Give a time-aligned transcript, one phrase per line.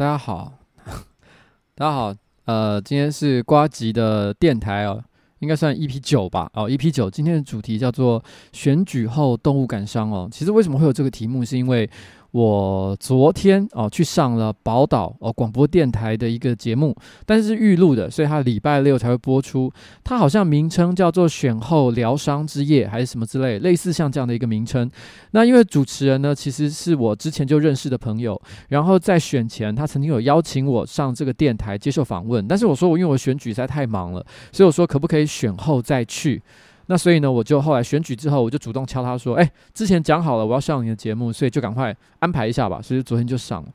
[0.00, 0.50] 大家好，
[1.76, 2.14] 大家好，
[2.46, 5.04] 呃，今天是瓜吉的电台哦，
[5.40, 10.26] 应该算 EP 九吧，哦，EP 九，今天的主题叫做选举后动物感伤哦。
[10.32, 11.90] 其实为什么会有这个题目，是因为。
[12.32, 16.94] 我昨天哦去上了宝岛哦广播电台的一个节目，
[17.26, 19.72] 但是预录的，所以它礼拜六才会播出。
[20.04, 24.88] 它好像名称叫做“选后疗伤之夜”还是什么之类，类似像这样的一个名称。
[25.32, 36.40] 那因为主持人呢，其实是我之前就认识的朋友，然后在选前他曾经有邀请我上这个电台接受访问，但是我说我因为我选举实在太忙了，所以我说可不可以选后再去。
[36.90, 43.68] 那所以呢，我就后来选举之后，我就主动敲他说：“哎，之前讲好了我要上你的节目，所以就赶快安排一下吧。”所以昨天就上了。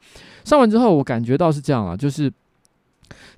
[0.43, 2.29] 上完之后，我感觉到是这样啊，就是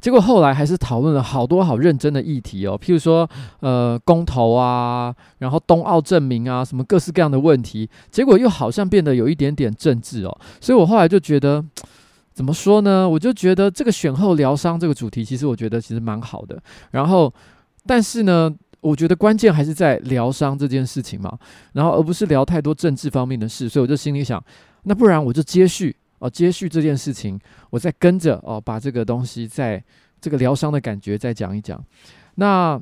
[0.02, 3.30] 结果后来还是讨论了好多好认真的议题哦，譬如说
[3.60, 10.36] 呃公投啊，然后冬奥证明啊，什么各式各样的问题，结果又好像变得有一点点政治哦。
[10.60, 11.64] 所以我后来就觉得，
[12.34, 13.08] 怎么说呢？
[13.08, 16.60] 我就觉得这个选后疗伤这个主题，其实我觉得其实蛮好的。
[16.90, 17.32] 然后，
[17.86, 18.52] 但是呢。
[18.80, 21.38] 我觉得关键还是在疗伤这件事情嘛，
[21.74, 24.42] 然后而不是聊太多政治方面的事，所以我就心里想，
[24.84, 27.40] 那不然我就接续哦，接续这件事情，
[27.72, 29.84] 我再跟着哦，把这个东西在
[30.22, 31.84] 这个疗伤的感觉再讲一讲。
[32.36, 32.80] 那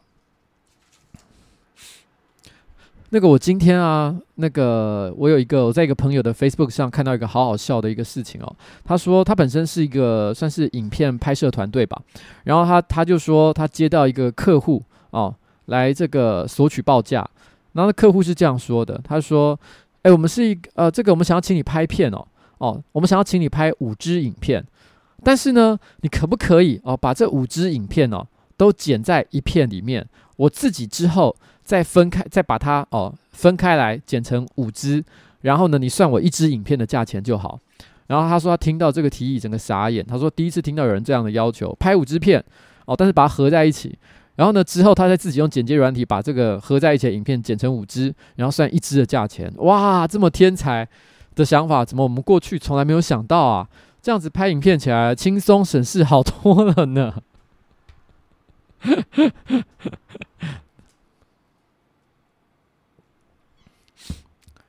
[3.09, 11.99] 那个我今天啊，那个我有一个我在一个朋友的 Facebook 上看到一个好好笑的一个事情哦，他说他本身是一个算是影片拍摄团队吧，
[12.43, 15.33] 然后他他就说他接到一个客户哦。
[15.65, 17.27] 来这个索取报价，
[17.73, 19.59] 然后客户是这样说的，他说
[20.03, 22.25] ：“哎，我们是一呃，这个我们想要请你拍片哦，
[22.59, 24.63] 哦，我们想要请你拍五支影片，
[25.23, 28.25] 但是呢，你可不可以哦，把这五支影片哦
[28.55, 30.07] 都剪在一片里面，
[30.37, 35.03] 我自己之后再分开，再把它哦分开来剪成五支，
[35.41, 37.59] 然后呢，你算我一支影片的价钱就好。”
[38.07, 42.43] 然后他说他听到这个提议，整个傻眼，他说第一次听到有人这样的要求，拍五支片
[42.85, 43.97] 哦，但是把它合在一起。
[44.35, 49.51] 然后呢，之后他再自己用剪接软体把这个合在一起的影片剪成五支，然后算一支的价钱。
[49.57, 50.87] 哇，这么天才
[51.35, 53.67] 的想法，怎么我们过去从来没有想到啊？
[54.01, 57.15] 这样子拍影片起来轻松省事好多了呢。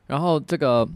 [0.07, 0.89] 然后这个。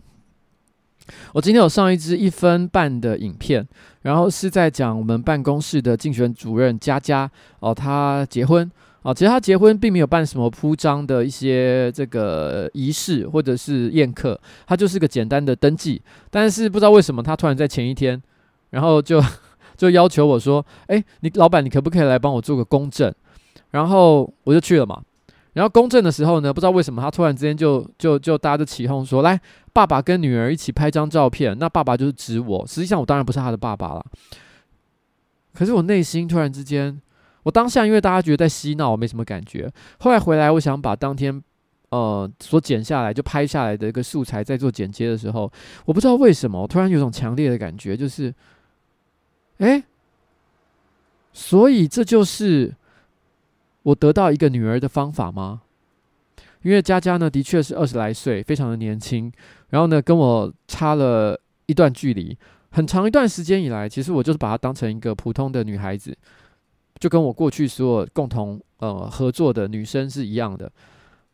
[1.33, 3.67] 我今天有上一支一分半的影片，
[4.03, 7.31] 然后是在讲我们办公室的竞选主任佳佳
[7.61, 8.71] 哦，她结婚
[9.03, 16.01] 哦，其实她结婚并没有办什么铺张的一些这个仪式或者是宴客，她就是个简单的登记。
[16.31, 18.21] 但是不知道为什么，她突然在前一天，
[18.71, 19.23] 然后就
[19.77, 23.13] 就要求我说：“哎，你老板，你可不可以来帮我做个公证？”
[23.71, 25.01] 然后我就去了嘛。
[25.61, 29.39] 然后公证的时候呢，不知道为什么他突然之间就就就大家就起哄说，来，
[29.75, 31.55] 爸爸跟女儿一起拍张照片。
[31.59, 34.03] 那爸爸就是指我，实际上我当然不是他的爸爸了。
[35.53, 36.99] 可是我内心突然之间，
[37.43, 39.71] 我当下因为大家觉得在嬉闹，我没什么感觉。
[39.99, 41.43] 后来回来，我想把当天
[41.91, 45.53] 呃所剪下来就拍下来的一个素材再做剪接的时候，
[45.85, 48.35] 我不知道为什么，我突然有种强烈的感觉，就是，
[49.59, 49.83] 哎，
[51.35, 52.75] 所以这就是。
[53.83, 55.63] 我得到一个女儿的方法吗？
[56.63, 59.33] 因为佳佳呢，的确是二十来岁，非常的年轻。
[59.71, 62.37] 然后呢，跟我差了一段距离，
[62.71, 66.15] 很长一段时间以来，其实我就是把她当成一个普通的女孩子，
[66.99, 70.71] 就跟我过去所有共同呃合作的女生是一样的。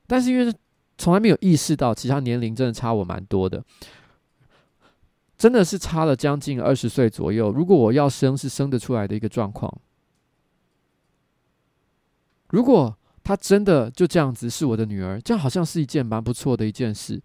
[0.06, 0.54] 但是因为
[0.96, 3.60] 从来没有意识到，其实她年龄真的差我蛮多的，
[5.36, 7.50] 真的是差了将近二十岁左右。
[7.50, 9.76] 如果我要生，是生得出来的一个状况。
[12.50, 17.20] 如果她真的就这样子是我的女儿，这样好像是一件蛮不错的一件事。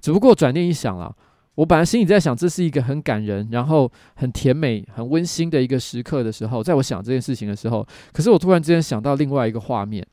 [0.00, 1.12] 只不过转念一想啦，
[1.56, 10.06] 我本来心里在想，这是一个很感人，然后很甜美、很温馨的一个时刻的时候，在我想这件事情的时候，可是我突然之间想到另外一个画面，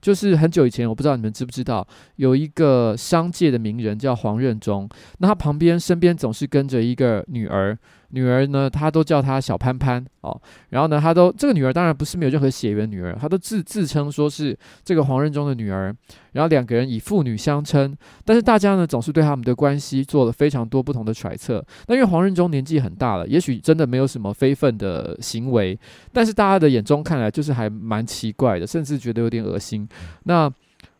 [0.00, 1.86] 就是很久以前，我不知道你们知不知道，
[2.16, 4.88] 有一个商界的名人叫黄任中，
[5.18, 7.78] 那他旁边身边总是跟着一个女儿。
[8.10, 10.40] 女儿呢，她都叫她小潘潘哦。
[10.68, 15.94] 然后呢，她都这个女儿当然不是没有任何血缘女儿，她都自自称说是这个黄任中的女儿。
[16.32, 21.64] 然后两个人以父女相称，但是大家呢总是对他们的关系做了非常多不同的揣测。
[21.88, 25.78] 那因为黄任中年纪很大了，也许真的没有什么非分的行为，
[26.12, 29.88] 但是大家的眼中看来就是还蛮奇怪的，甚至觉得有点恶心。
[30.24, 30.48] 那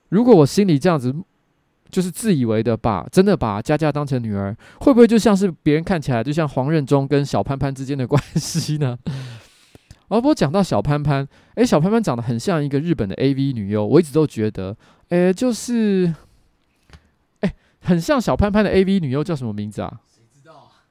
[0.08, 1.14] 如果我心里这样子。
[1.90, 8.98] 就是自以为的把真的把佳佳当成女儿，会不会就像是别人看起来就像黄任中跟小潘潘之间的关系呢？
[10.08, 14.76] 而不过讲到小潘潘，诶，小潘潘长得很像一个日本的 AV 女优，我一直都觉得，
[15.10, 16.12] 诶，就是，
[17.40, 20.00] 诶，很像小潘潘的 AV 女优叫什么名字啊？
[20.12, 20.82] 谁知道啊？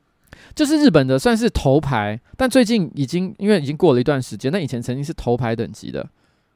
[0.55, 6.09] 就是日本的算是头牌，但最近已经因为已经过了一段时间，那以前曾经是头牌等级的。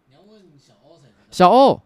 [0.08, 1.10] 你要问小欧谁？
[1.32, 1.82] 小欧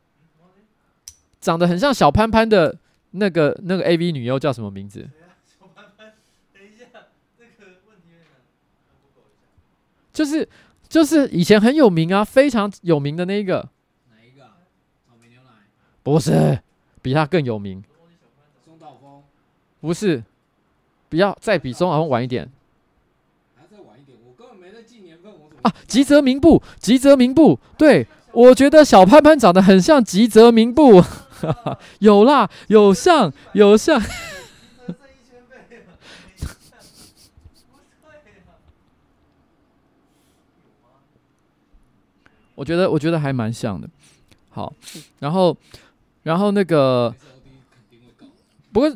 [1.48, 2.78] 长得很像小潘潘的
[3.12, 5.08] 那个那个 AV 女优叫什么名字？
[10.12, 10.50] 就是
[10.90, 13.70] 就是以前很有名啊，非常有名的那个。
[14.10, 14.44] 哪一个？
[15.08, 15.52] 草莓牛奶？
[16.04, 16.60] 不是，
[17.02, 17.82] 比他更有名。
[18.66, 19.22] 松岛枫？
[19.80, 20.22] 不是。
[21.08, 22.52] 比较再比中好像晚一点，
[23.56, 24.18] 还要再晚一点。
[24.28, 25.74] 我根本没在记年份，我怎么啊？
[25.88, 31.02] 吉泽明步，吉泽明步，对，我觉得小潘潘长得很像吉泽明步，
[32.00, 34.02] 有啦，有像，有像。
[42.56, 43.88] 我觉得，我觉得还蛮像的。
[44.50, 44.74] 好，
[45.20, 45.56] 然后，
[46.24, 47.14] 然后那个，
[48.72, 48.90] 不过。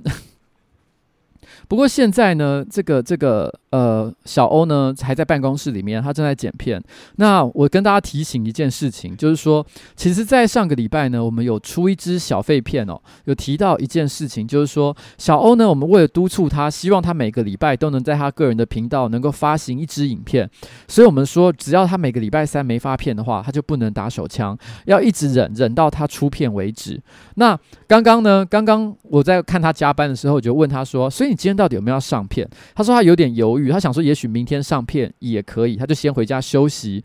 [1.71, 6.83] 不过现在呢，这个这个呃，小欧呢还在办公室里面，他正在剪片。
[7.15, 20.49] 那我跟大家提醒一件事情，就是说，其实，在上个礼拜呢，我们有出一支小废片哦， 有提到一件事情，就是说，小欧呢，我们为了督促他，希望他每个礼拜都能在他个人的频道能够发行一支影片，
[20.89, 27.01] 所以我们说，只要他每个礼拜三没发片的话，他就不能打手枪，要一直忍忍到他出片为止。
[27.35, 37.03] 那刚刚呢，刚刚我在看他加班的时候，我就问他说：“所以你今天到底有没有要上片？”他说他有点犹豫，他想说也许明天上片也可以，他就先回家休息。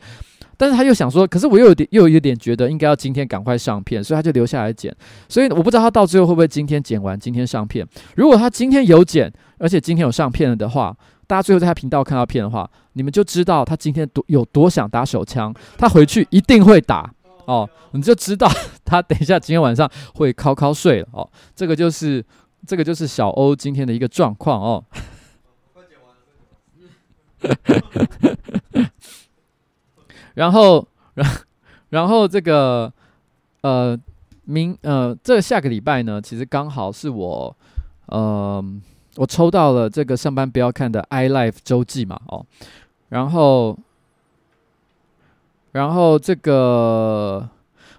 [0.59, 4.95] 但是他又想说，可是我又有点又有点觉得应该要今天赶快上片，所以他就留下来剪。
[5.29, 7.87] 所以我不知道他到最后会不会今天剪完，今天上片。
[8.15, 10.97] 如果他今天有剪，而且今天有上片了的话，
[11.27, 17.13] 大家最后在他频道看到片的话，你们就知道他今天多有多想打手枪，他回去一定会打
[17.45, 18.51] 哦，你就知道
[18.83, 21.29] 他等一下今天晚上会靠靠睡了哦。
[21.55, 22.25] 这个就是
[22.67, 24.85] 这个就是小欧今天的一个状况哦。
[30.35, 31.31] 然后，然
[31.91, 32.93] 然后这个
[33.63, 33.99] 呃，
[34.45, 37.57] 明呃，这下个礼拜呢，其实刚好是我
[38.07, 38.63] 呃，
[39.17, 42.45] 我抽到了这个上班不要看的 iLife 周记嘛，哦，
[43.09, 43.79] 然后，
[45.73, 47.49] 然后这个。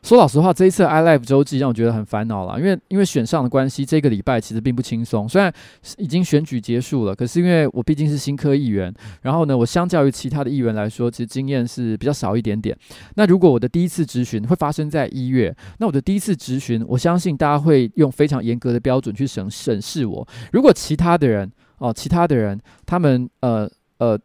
[0.07, 5.27] 说老实话，这一次 ILIVE 周记让我觉得很烦恼了，因为因为选上的关系，这个礼拜其实并不轻松。
[5.27, 5.53] 虽然
[5.97, 12.73] 已经选举结束了，可是因为我毕竟是新科议员，然后呢，我相较于其他的议员来说，其实经验是比较少一点点。
[13.15, 20.25] 那如果我的第一次质询会发生在一月，那我的第一次质询，我相信大家会用非常严格的标准去审审视我。
[20.53, 23.69] 如果其他的人哦，其他的人他们呃。
[23.97, 24.17] 呃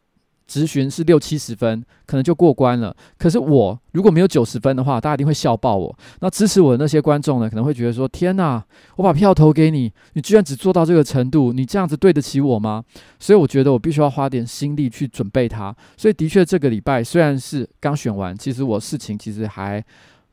[0.52, 2.94] 质询是六七十分，可能就过关了。
[3.16, 5.98] 可是我如果没有九十分的话，大家一定会笑爆我。
[6.20, 8.62] 那支持我的那些观众呢，可能会觉得说：“天呐，
[8.96, 12.84] 我把票投给你，你居然只做到这个程度，你这样子对得起我吗？”
[13.18, 15.74] 所以我觉得我必须要花点心力去准备它。
[15.96, 19.82] 所以的确，这个礼拜虽然是刚选完，其实我事情其实还。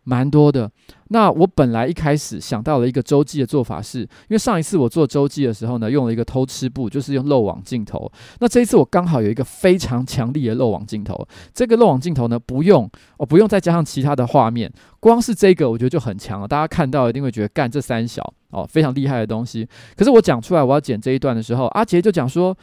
[0.04, 0.70] 蛮多的。
[1.12, 8.12] 那我本来一开始想到了一个周记的做法是，因为上一次我做周记的时候呢，用了一个偷吃布，就是用漏网镜头。
[8.40, 16.48] 那这一次我刚好有一个非常强力的漏网镜头，这个漏网镜头呢，不用哦，不用再加上其他的画面，光是这个我觉得就很强了。
[16.48, 19.68] 大家看到一定会觉得干这三小哦，非常厉害的东西。
[19.98, 22.56] 可是我讲出来我要剪这一段的时候，阿杰就讲说，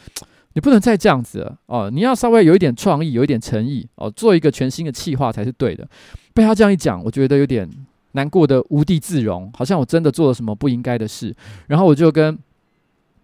[0.52, 5.86] 你不能再这样子了哦，你要稍微有一点创意，有一点诚意哦，做一个全新的企划才是对的。
[6.36, 7.66] 被他这样一讲，我觉得有点
[8.12, 11.34] 难过的无地自容，好像我真的做了什么不应该的事。
[11.68, 12.38] 然后我就跟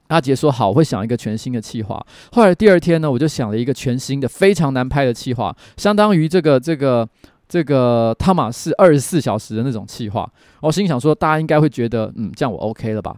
[0.06, 2.02] 阿杰说：“好，我会想一个全新的企划。”
[2.32, 7.06] 后来第二天呢，我就想了一个全新的、非常难拍的企划，相当于这个、这个、
[7.46, 10.26] 这个汤马士二十四小时的那种企划。
[10.62, 13.14] 我心想说，大家应该会觉得，嗯，这样我 OK 了吧？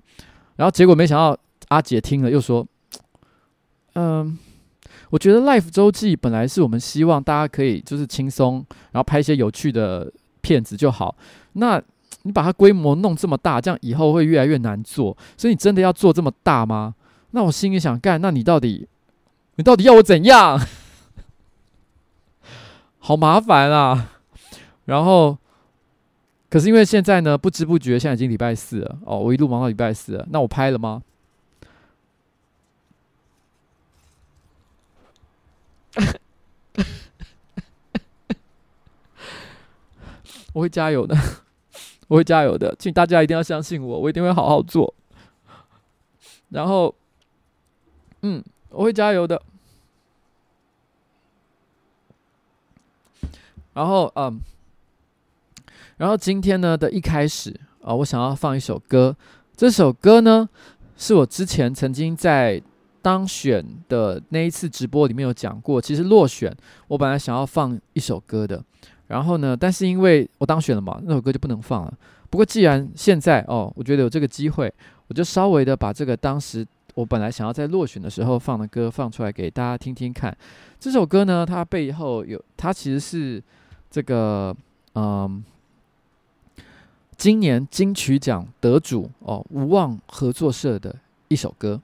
[0.57, 2.67] 然后结果没想到阿杰听了又说
[3.95, 4.37] ：“嗯。”
[5.15, 8.55] 我觉得 Life 周记本来是我们希望大家可以就是轻松，
[8.91, 11.15] 然后拍一些有趣的片子就好。
[11.53, 11.81] 那
[12.23, 15.17] 你把它规模弄这么大，这样以后会越来越难做。
[15.37, 16.97] 所以你真的要做这么大吗？
[17.31, 18.89] 那我心里想干，那你到底
[19.55, 20.61] 你到底要我怎样？
[22.99, 24.15] 好麻烦啊！
[24.87, 25.39] 然后，
[26.51, 30.27] 可是因为现在呢，不知不觉现在已经礼拜四了哦，我一路忙到礼拜四。
[30.31, 31.01] 那我拍了吗？
[40.55, 41.15] 我会加油的，
[42.09, 44.95] 我会加油的，请大家一定要相信我，我一定会好好做。
[46.51, 46.95] 然后，
[48.23, 49.43] 嗯，我会加油的。
[53.75, 54.41] 然后，嗯，
[55.97, 59.17] 然后今天呢的一开始啊，我想要放一首歌。
[59.57, 60.49] 这首歌呢，
[60.97, 62.63] 是我之前曾经在
[63.03, 66.57] 当选的那一次直播里面有讲过，其实落选
[66.87, 68.63] 我本来想要放一首歌的，
[69.15, 71.95] 然后呢，但是因为我当选了嘛，那首歌就不能放了。
[72.29, 74.73] 不过既然现在哦，我觉得有这个机会，
[75.07, 80.37] 我就稍微的把这个当时我本来想要在落选的时候放的歌放出来给大家听听看。
[80.81, 83.43] 这首歌呢，它背后有，它其实是
[83.89, 84.55] 这个
[84.95, 85.45] 嗯。
[87.17, 90.95] 今年金曲奖得主哦，无望合作社的
[91.29, 91.81] 一首歌。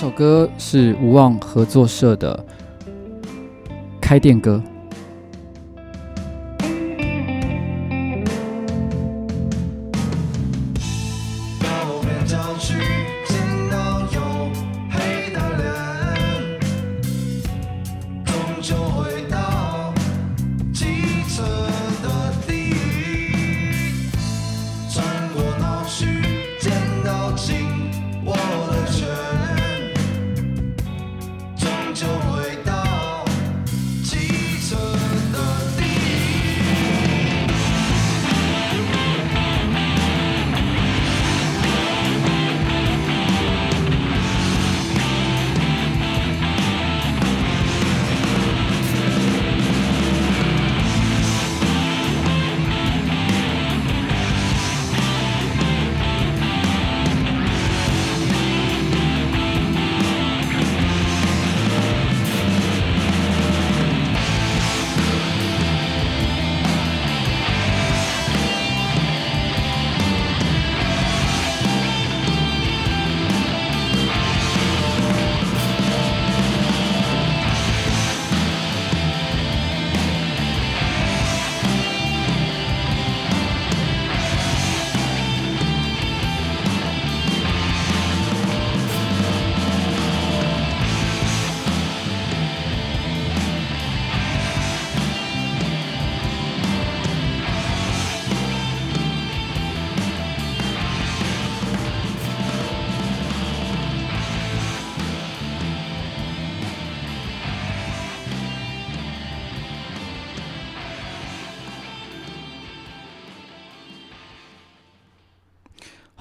[0.00, 2.44] 首歌是无望合作社的
[4.00, 4.62] 开店歌。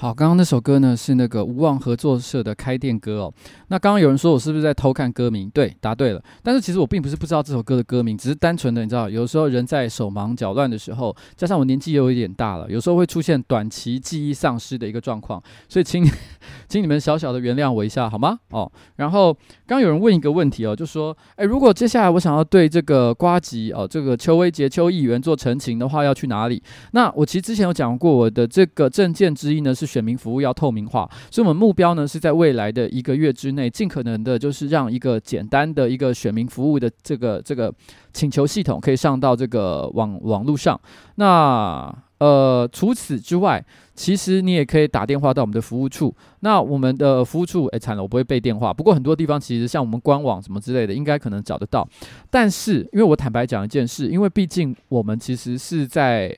[0.08, 3.34] 好，刚刚那首歌呢是那个无望合作社的开店歌哦。
[3.68, 5.50] 那刚刚有人说我是不是在偷看歌名？
[5.50, 6.24] 对，答对了。
[6.42, 16.02] 但是其实我并不是不知道这首歌的歌名，只是单纯的你知道，有时候人在手忙脚乱的时候，加上我年纪又有一点大了，有时候会出现短期记忆丧失的一个状况，所以请
[16.70, 18.40] 请你们小小的原谅我一下好吗？
[18.52, 19.34] 哦，然后
[19.66, 26.64] 刚刚有人问一个问题哦，就说，哎，如果接下来我想要对这个瓜吉哦，这个邱威杰邱议员做陈情的话，要去哪里？
[26.92, 29.97] 那我其实之前有讲过，我的这个证件之一呢是。
[29.98, 37.74] 选民服务要透明化，所以我们目标呢是在未来的一个月之内，尽可能的，就是让一个简单的一个选民服务的这个这个
[38.14, 40.80] 请求系统可以上到这个网网络上。
[41.16, 43.64] 那呃，除此之外，
[43.96, 46.14] 其实你也可以打电话到我们的服务处。
[46.42, 48.72] 那我们的服务处，哎，惨了，我不会背电话。
[48.72, 51.88] 不过很多地方其实像我们官网什么之类的，应该可能找得到。
[52.30, 56.38] 但是，因为我坦白讲一件事，因为毕竟我们其实是在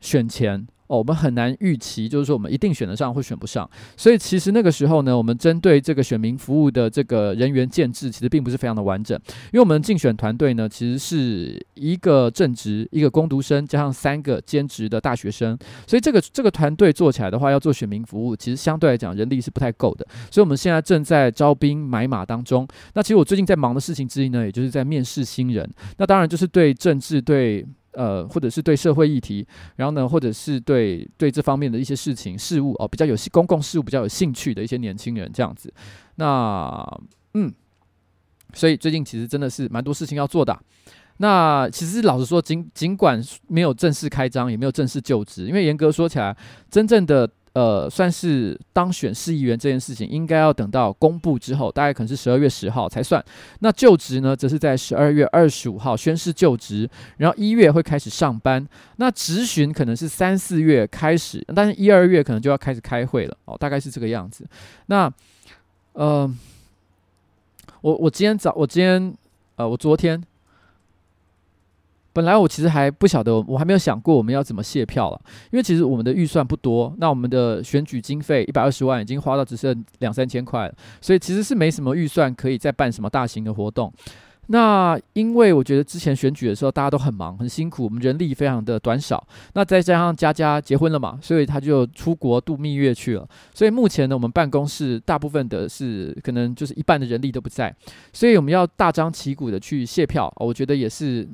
[0.00, 0.66] 选前。
[0.88, 22.66] 哦，我们很难预期，就是说我们一定选得上或选不上，所以其实那个时候呢，我们针对这个选民服务的这个人员建制，其实并不是非常的完整，因为我们竞选团队呢，其实是一个正职、一个工读生加上三个兼职的大学生，所以这个这个团队做起来的话，要做选民服务，其实相对来讲人力是不太够的，所以我们现在正在招兵买马当中。
[22.94, 27.66] 那其实我最近在忙的事情之一呢，也就是在面试新人，那当然就是对政治对。
[27.96, 35.72] 呃，或者是对社会议题，然后呢，或者是对对这方面的一些事情事物哦，比较有公共事务比较有兴趣的一些年轻人这样子。
[36.16, 36.86] 那
[37.34, 37.50] 嗯，
[38.52, 40.56] 所以最近其实真的是蛮多事情要做的。
[41.16, 46.36] 那其实老实说，尽尽管没有正式开张，也没有正式就职，因为严格说起来，
[46.70, 47.28] 真正的。
[47.56, 53.24] 呃，算是当选市议员这件事情，应该要等到公布之后，大概可能是十二月十号才算。
[53.60, 58.68] 那就职呢，则是在十二月二十五号宣誓就职，然后一月会开始上班。
[58.96, 64.46] 那执询可能是三四月开始，但是一二月可能就要开始开会了哦，大概是这个样子。
[64.88, 65.10] 那，
[65.94, 66.30] 呃，
[67.80, 69.14] 我我今天早，我今天
[69.54, 70.22] 呃，我昨天。
[72.16, 83.92] 本来我其实还不晓得，我还没有想过我们要怎么谢票了，因为其实我们的预算不多，那我们的选举经费一百二十万已经花到只剩两三千块了，所以其实是没什么预算可以再办什么大型的活动。
[84.46, 97.74] 那因为我觉得之前选举的时候大家都很忙很辛苦，我们人力非常的短少，那再加上佳佳结婚了嘛，所以他就出国度蜜月去了，所以目前呢，我们办公室大部分的是可能就是一半的人力都不在，
[98.14, 101.28] 所以我们要大张旗鼓的去谢票，我觉得也是。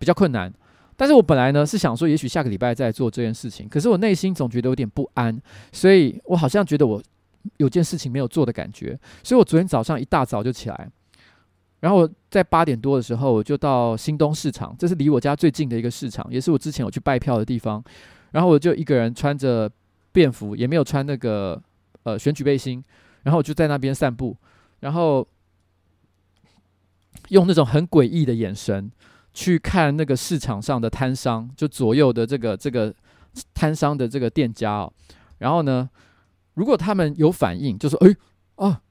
[0.00, 0.50] 比较困难，
[0.96, 5.38] 但是我本来呢是想说，也许下个礼拜再做这件事情，可是我内心总觉得有点不安，
[5.72, 7.02] 所以我好像觉得我
[7.58, 10.90] 有件事情没有做的感觉，所以我昨天早上一大早就起来，
[11.80, 17.84] 然后在八点多的时候我就到新东市场，这是离我家最近的一个市场，也是我之前有去拜票的地方，
[18.30, 19.70] 然后我就一个人穿着
[20.12, 21.62] 便服，也没有穿那个
[22.04, 22.82] 呃选举背心，
[23.24, 24.34] 然后我就在那边散步，
[24.80, 25.28] 然后
[27.28, 28.90] 用那种很诡异的眼神。
[29.32, 32.94] 去看那个市场上的摊商，就左右的这个这个
[33.54, 34.92] 摊商的这个店家哦，
[35.38, 35.88] 然后呢，
[36.54, 38.16] 如果他们有反应，就说：“哎，
[38.56, 38.82] 啊，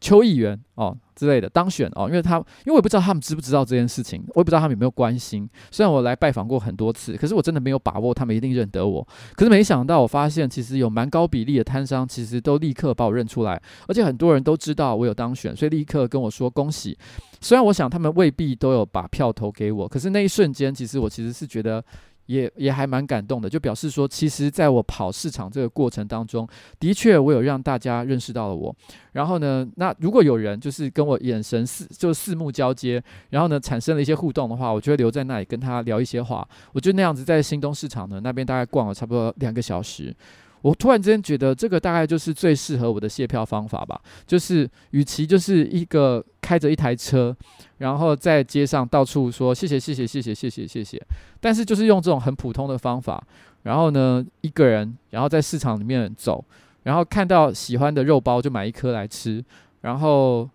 [0.00, 5.48] 邱议员哦之类的当选哦。”因为他，因为我不知道他们知不知道这件事情，我也不知道他们有没有关心。
[5.70, 9.06] 虽然我来拜访过很多次，可是我真的没有把握他们一定认得我。
[9.34, 16.96] 可是没想到，我发现其实有蛮高比例的摊商，其实都立刻把我认出来，而且很多人都知道我有当选，所以立刻跟我说恭喜。
[17.42, 21.82] 虽然我想他们未必都有把票投给我，可是那一瞬间，其实我其实是觉得
[22.30, 28.72] 也也还蛮感动的，就表示说，其实在我跑市场这个过程当中，的确我有让大家认识到了我。
[29.10, 36.48] 然后呢，那如果有人就是跟我眼神四就四目交接，然后呢产生了一些互动的话，我就会留在那里跟他聊一些话。
[36.72, 40.14] 我就那样子在新东市场呢那边大概逛了差不多两个小时。
[40.62, 44.00] 我突然之间觉得，这个大概就是最适合我的谢票方法吧。
[44.26, 47.34] 就是，与其就是一个开着一台车，
[47.78, 51.02] 然后在街上到处说谢谢谢谢谢谢谢谢谢谢，
[51.40, 53.22] 但是就是用这种很普通的方法，
[53.62, 56.44] 然后呢，一个人，然后在市场里面走，
[56.82, 59.42] 然后看到喜欢的肉包就买一颗来吃，
[59.80, 60.48] 然后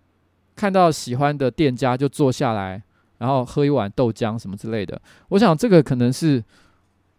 [0.56, 2.82] 看到喜欢的店家就坐下来，
[3.18, 5.02] 然后喝一碗豆浆什么之类的。
[5.30, 6.44] 我想这个可能是。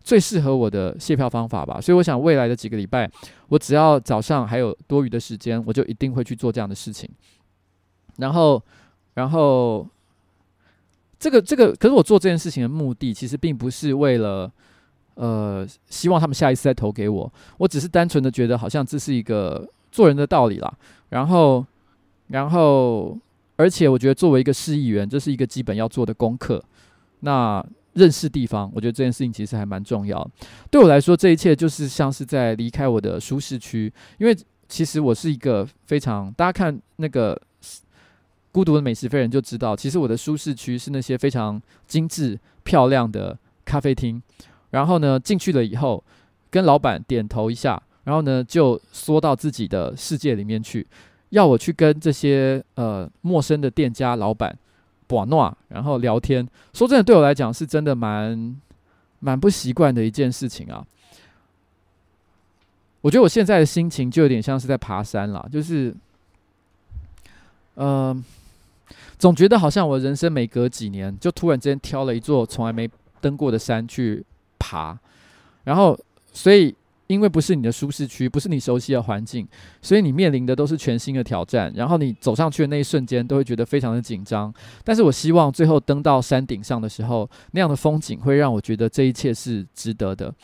[0.07, 3.11] 最适合我的谢票方法吧，所以我想未来的几个礼拜，
[3.49, 7.11] 我只要早上还有多余的时间，我就一定会去做这样的事情。
[8.19, 8.63] 然后，
[9.15, 9.85] 然后，
[11.19, 14.49] 这个这个，可是我做这件事情的目的，其实并不是为了，
[15.17, 20.73] 呃，希望他们下一次再投给我，我只是单纯的觉得好像这是一个做人的道理啦。
[21.09, 21.67] 然后，
[22.29, 23.19] 然后，
[23.57, 26.63] 而且我觉得作为一个市议员，这是一个基本要做的功课。
[27.23, 27.67] 那。
[27.97, 30.31] 认识地方，我觉得这件事情其实还蛮重要。
[30.71, 34.37] 对我来说，这一切就是像是在离开我的舒适区，因为
[34.69, 37.41] 其实我是一个非常，大家看那个
[38.53, 44.23] 孤独的美食飞人就知道，其实我的舒适区是那些非常精致漂亮的咖啡厅。
[44.71, 46.05] 然后呢，进去了以后，
[46.51, 50.87] 跟老板点头一下，然后呢就缩到自己的世界里面去，
[51.31, 54.55] 要我去跟这些呃陌生的店家老板。
[55.07, 56.47] 把闹，然后聊天。
[56.73, 58.57] 说真的，对我来讲是真的蛮
[59.21, 60.85] 蛮不习惯的一件事情啊。
[63.01, 65.95] 我觉得我现在的心情就有点像是在爬山了，就是，
[67.75, 68.25] 嗯、呃，
[69.19, 72.89] 总觉得好像我人生每隔几年就突然之间挑了一座从来没
[73.21, 74.25] 登过的山去
[74.59, 74.99] 爬，
[75.65, 75.99] 然后
[76.33, 76.75] 所以。
[77.07, 79.47] 因为不是你的舒适区，不是你熟悉的环境，
[79.81, 81.73] 所以你面临的都是全新的挑战。
[81.77, 84.53] 然后你走上去的那一瞬间，都会觉得非常的紧张。
[84.83, 90.35] 但是我希望最后登到山顶上的时候，那样的风景会让我觉得这一切是值得的。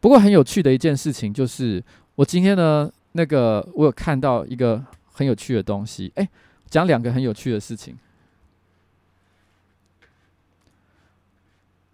[0.00, 1.82] 不过很有趣的一件事情就是，
[2.16, 6.10] 我今天呢，那个我有看到一个很有趣的东西。
[6.16, 6.28] 诶，
[6.68, 7.96] 讲两个很有趣的事情。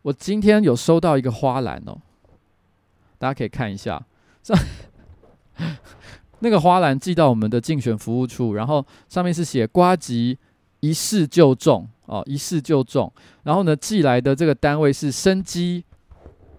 [0.03, 1.99] 我今天有收到一个花篮哦。
[3.19, 4.05] 大家可以看一下，
[4.43, 4.57] 上
[6.41, 10.39] 那个花篮寄到我们的竞选服务处，然后上面是写“呱吉
[10.81, 13.11] 一试就中”哦，一试就中。
[13.45, 15.85] 然后呢，寄来的这个单位是生机，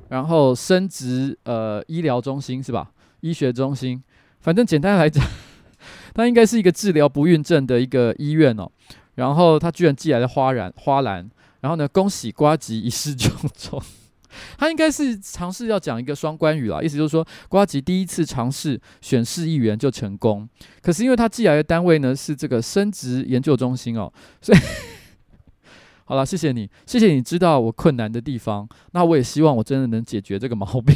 [0.10, 2.92] 然后生殖呃医疗中心是吧？
[3.22, 4.02] 医学中心，
[4.40, 5.24] 反正简单来讲，
[6.16, 8.72] 它应该是一个治疗不孕症的一个医院哦。
[9.16, 11.30] 然后他居然寄来的花篮花篮，
[11.62, 13.82] 然后呢，恭喜呱吉一试就中。
[14.58, 20.48] 他应该是尝试要讲一个双关语啦，意思就是说，瓜吉第一次尝试选市议员就成功，
[20.82, 24.58] 可是因为他寄来的单位呢是这个生殖研究中心哦，所以
[26.06, 30.96] 好了，谢谢你，谢谢你知道我困难的地方，那我也希望我真的能解决这个毛病。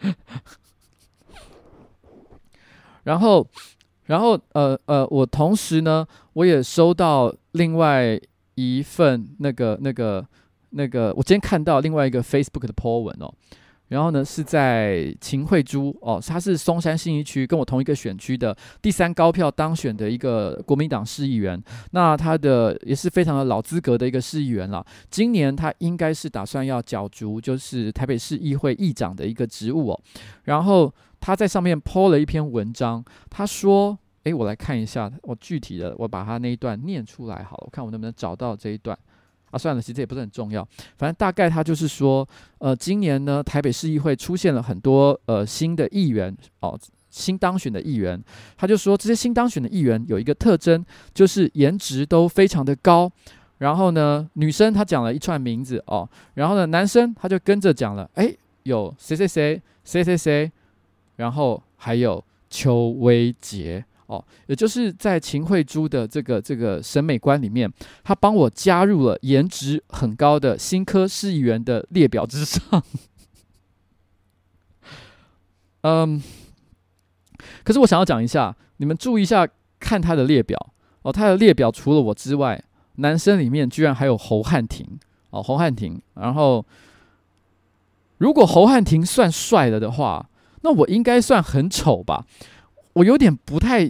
[3.04, 3.48] 然后，
[4.04, 8.20] 然后呃呃，我同时呢，我也收到另外。
[8.58, 10.26] 一份那个、那个、
[10.70, 13.32] 那个，我今天看到另外一个 Facebook 的 po 文哦，
[13.86, 30.00] 然后呢是在秦慧珠哦，他是松山信义区跟我同一个选区的第三高票当选的一个国民党市议员，那他的也是非常的老资格的一个市议员了，今年他应该是打算要角逐就是台北市议会议长的一个职务哦，
[30.44, 33.98] 然后他在上面 po 了一篇文章，他说。
[34.24, 38.98] 诶，我来看一下，我具体的，我把他那一段念出来好了，我看我能不能找到这一段
[39.50, 39.58] 啊？
[39.58, 42.28] 算了，其实也不是很重要，反正大概他就是说，
[42.58, 46.78] 呃，今年呢，台北市议会出现了很多呃新的议员哦，
[47.08, 48.22] 新当选的议员，
[48.56, 53.10] 他就说这些新当选的议员有一个特征，就是颜值都非常的高，
[53.58, 60.52] 然后呢，女生她讲了一串名字哦，然后呢，男生他就跟着讲了，诶，有谁谁谁谁谁谁，
[61.16, 63.82] 然后还有邱威杰。
[64.08, 67.70] 哦，也就是在秦慧珠的这个这个审美观里面，
[68.02, 72.82] 他帮我加入了颜值很高的新科市议员的列表之上。
[75.82, 76.22] 嗯，
[77.62, 79.46] 可是我想要讲一下，你们注意一下，
[79.78, 82.64] 看他的列表哦，他的列表除了我之外，
[82.96, 84.98] 男生里面居然还有侯汉廷
[85.30, 86.00] 哦，侯汉廷。
[86.14, 86.64] 然后，
[88.16, 90.30] 如果侯汉廷算帅了的话，
[90.62, 92.26] 那我应该算很丑吧？
[92.98, 93.88] 我有点不太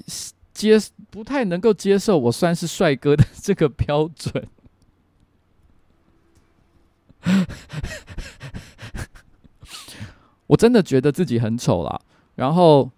[0.53, 0.79] 接，
[1.11, 4.47] 不太能够接受我算是帅哥的这个标准。
[10.49, 11.99] 我真的觉得自己很丑啦，
[12.35, 12.91] 然后，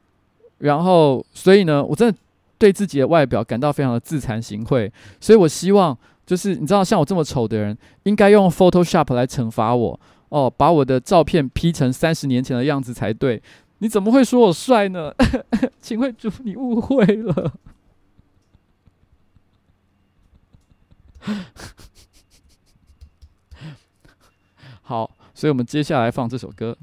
[0.58, 2.18] 然后，所以呢，我真的
[2.58, 4.90] 对自己的外表感到非常的自惭形秽。
[5.20, 5.96] 所以我希望，
[6.26, 13.40] 就是你知道，像我这么丑的人，应该用 Photoshop 来惩罚我哦，把我的照片 P 成三十年前的样子才对。
[13.82, 15.14] 你怎么会说我帅呢？
[15.80, 17.54] 秦惠珠，你误会了。
[24.82, 26.76] 好，所以我们接下来放这首歌。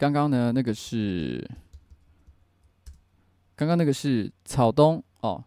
[0.00, 1.46] 刚刚呢那个是，
[3.54, 5.44] 刚刚那个是草东哦，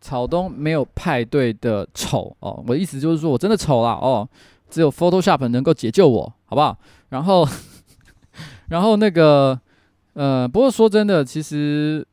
[0.00, 4.26] 草东没有派对的丑哦，我的意思就是说我真的丑啦哦，
[4.70, 6.78] 只有 Photoshop 能够解救我，好不好？
[7.10, 7.46] 然后，
[8.70, 9.60] 然后那个，
[10.14, 12.06] 呃，不过说真的，其实。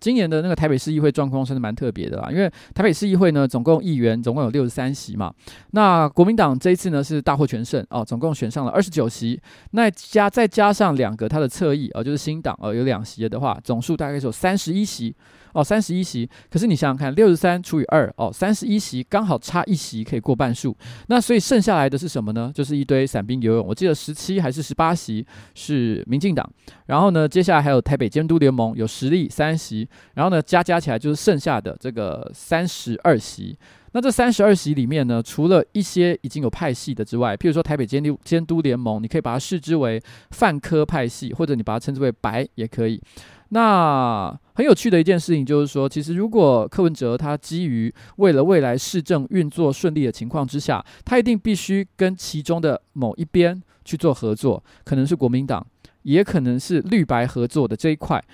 [0.00, 5.32] 今年的那个台北市议会状况真的蛮特别的啦，因为台北市议会呢，总共议员总共有六十三席嘛，
[5.72, 9.40] 那国民党这一次呢是大获全胜哦，总共选上了二十九席，
[9.72, 15.14] 那加再加上两个他的侧翼哦，就是新党哦，有两席的话，总数大概是有三十一席。
[15.52, 20.76] 哦，三十一席，可是你想想看，六十三除以二，哦，三十一席刚好差一席可以过半数，
[21.08, 22.50] 那所以剩下来的是什么呢？
[22.54, 23.66] 就是一堆散兵游勇。
[23.66, 26.48] 我记得十七还是十八席是民进党，
[26.86, 33.56] 然后呢，接下来还有台北监督联盟有实力三席，然后呢加加起来就是剩下的这个三十二席。
[33.92, 43.02] 那这三十二席里面呢，除了一些已经有派系的之外，譬如说台北监督监督联盟，你可以把它视之为泛科派系，或者你把它称之为白也可以。
[43.50, 55.66] 那很有趣的一件事情就是说，其实如果柯文哲他基于为了未来市政运作顺利的情况之下，他一定必须跟其中的某一边去做合作，可能是国民党，
[56.02, 58.24] 也可能是绿白合作的这一块。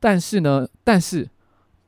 [0.00, 1.28] 但是呢，但是。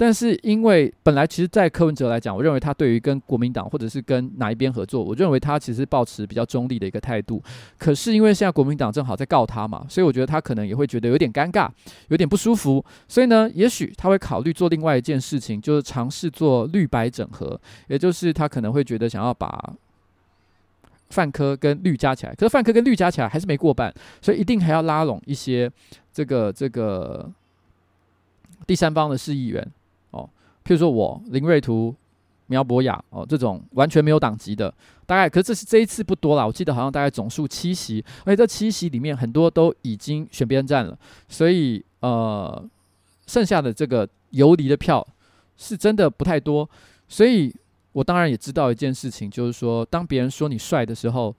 [0.01, 7.43] 但是，因为本来其实，在柯文哲来讲，我认为他对于跟国民党或者是跟哪一边合作，我认为他其实抱持比较中立的一个态度。
[7.77, 11.69] 可是，因为现在国民党正好在告他嘛，所以我觉得他可能也会觉得有点尴尬，
[12.11, 12.85] 有点不舒服。
[13.09, 19.75] 所以呢，也许他会考虑做另外一件事情，就是尝试做绿白整合，也就是他可能会觉得想要把
[21.11, 22.33] 范柯跟绿加起来。
[22.37, 23.93] 可是范柯跟绿加起来还是没过半，
[24.23, 25.69] 所以一定还要拉拢一些
[26.13, 27.29] 这个这个
[28.65, 29.69] 第三方的市议员。
[30.69, 31.95] 譬如说我林瑞图、
[32.49, 34.73] 苗博雅哦，这种完全没有党籍的，
[35.07, 42.63] 大概可是这是这一次不多了，我记得好像大概总数七席，而且这七席里面很多都已经选边站了，所以呃，
[43.27, 45.07] 剩下的这个游离的票
[45.57, 46.69] 是真的不太多，
[47.09, 47.51] 所以
[47.93, 51.35] 我当然也知道一件事情，就是说当别人说你帅的时候，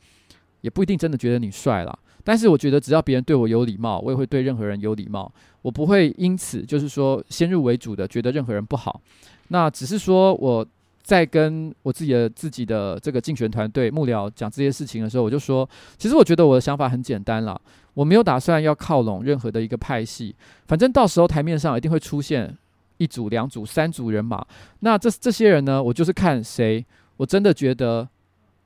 [0.62, 2.00] 也不一定真的觉得你帅了。
[2.24, 5.32] 但是我觉得，只要别人对我有礼貌，我也会对任何人有礼貌。
[5.62, 9.02] 我不会因此就是说先入为主的觉得任何人不好。
[9.50, 10.66] 那只是说我
[11.02, 15.68] 在跟我自己的自己的这个竞选团队幕僚讲这些事情的时候，我就说，
[15.98, 17.60] 其实我觉得我的想法很简单了，
[17.94, 20.36] 我没有打算要靠拢任何的一个派系，
[20.68, 22.56] 反正到时候台面上一定会出现
[22.98, 24.46] 一组、两组、三组人马。
[24.82, 26.86] 那这这些人呢，我就是看谁，
[27.18, 28.08] 我真的觉得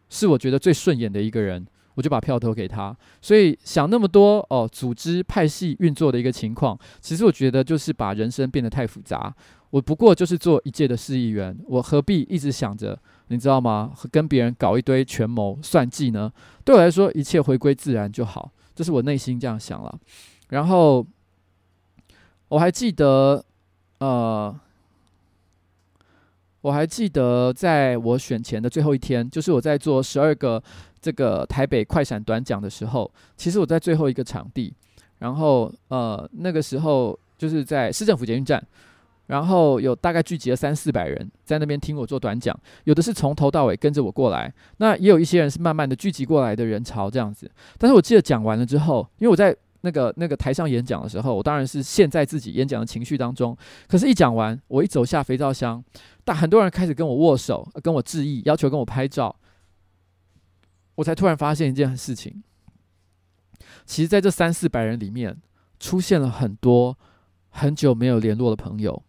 [0.09, 1.65] 是我觉得最顺眼的一个人。
[1.95, 9.33] 我就把票投给他，所以想那么多哦，组织派系运作的一个情况，其实我觉得就是把人生变得太复杂。
[9.69, 13.91] 我不过就是做一届的市议员，我何必一直想着，你知道吗？
[14.11, 16.31] 跟别人搞一堆权谋算计呢？
[16.63, 19.99] 对我来说，一切回归自然就好，这是我内心这样想了。
[20.49, 21.05] 然后
[22.49, 23.43] 我还记得，
[23.99, 24.55] 呃。
[26.61, 30.63] 我还记得，在我选前的最后一天，就是我在做十二个
[31.03, 34.73] 这个台北快闪短讲的时候，其实我在最后一个场地，
[35.19, 38.65] 然后呃那个时候就是在市政府捷运站，
[39.27, 47.51] 然后有大概聚集了三四百人在那边听我做短讲，有的是从头到尾跟着我过来，那也有一些人是慢慢的聚集过来的人潮这样子。
[47.77, 53.57] 但是我记得讲完了之后，因为我在那个那个台上演讲的时候，我当然是陷在自己演讲的情绪当中，
[53.89, 55.83] 可是，一讲完，我一走下肥皂箱。
[56.23, 59.35] 但很多人开始跟我握手，跟我致意，要求跟我拍照，
[60.95, 62.43] 我才突然发现一件事情。
[63.85, 65.37] 其实，在这三四百人里面，
[65.79, 66.97] 出现了很多
[67.49, 69.03] 很久没有联络的朋友，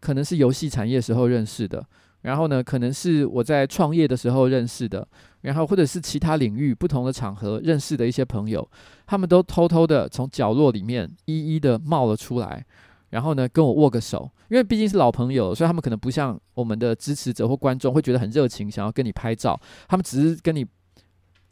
[0.00, 1.86] 可能是游戏产业时候认识的，
[2.22, 5.06] 然后呢，可能是我在创业的时候认识的，
[5.42, 8.68] 然后或者是其他领域不同的场合认识的一些朋友，
[9.06, 12.64] 他们都偷偷的从角落里面一一的冒了出来。
[13.10, 19.58] 然后呢，跟我握个手，因为毕竟是老朋友，所以他们可能不像我们的支持者或观众会觉得很热情，想要跟你拍照。
[19.86, 20.66] 他们只是跟你，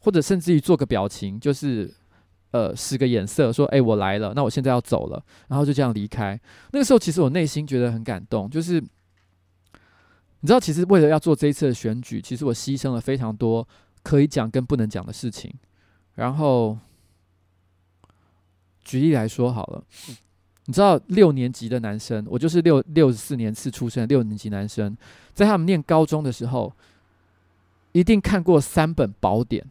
[0.03, 1.93] 或者甚至于做个表情，就是
[2.51, 6.39] 呃使个眼色，说：“哎，我来了，那我现在要走了。”然后就这样离开。
[6.73, 8.81] 那个时候，其实我内心觉得很感动，就是
[10.41, 13.67] 你知道，其实为了要做这一次的选举，其实我牺牲了非常多
[14.03, 15.53] 可以讲跟不能讲的事情。
[16.15, 16.77] 然后
[18.85, 19.85] 举例来说好了。
[20.67, 24.97] 你知道六年级的男生，我就是六六十四年次出生的六年级男生，
[25.35, 26.73] 在他们念高中的时候，
[27.91, 29.67] 一定看过三本宝典，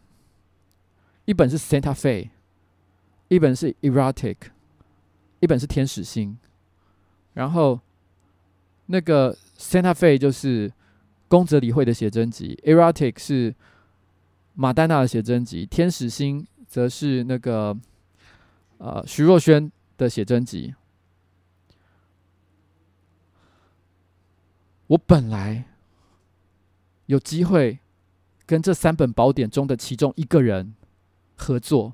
[1.25, 2.29] 一本是 Santa Fe，
[3.27, 4.37] 一本是 Erotic，
[5.39, 6.37] 一本是天使心。
[7.33, 7.79] 然后
[8.87, 10.71] 那个 Santa Fe 就是
[11.27, 13.55] 宫泽理惠的写真集，Erotic 是
[14.53, 17.77] 马丹娜的写真集，天使心则是那个。
[18.83, 20.73] 呃徐若瑄的写真集。
[24.87, 25.65] 我本来
[27.05, 27.77] 有机会
[28.47, 30.73] 跟这三本宝典中的其中一个人
[31.41, 31.93] 合作，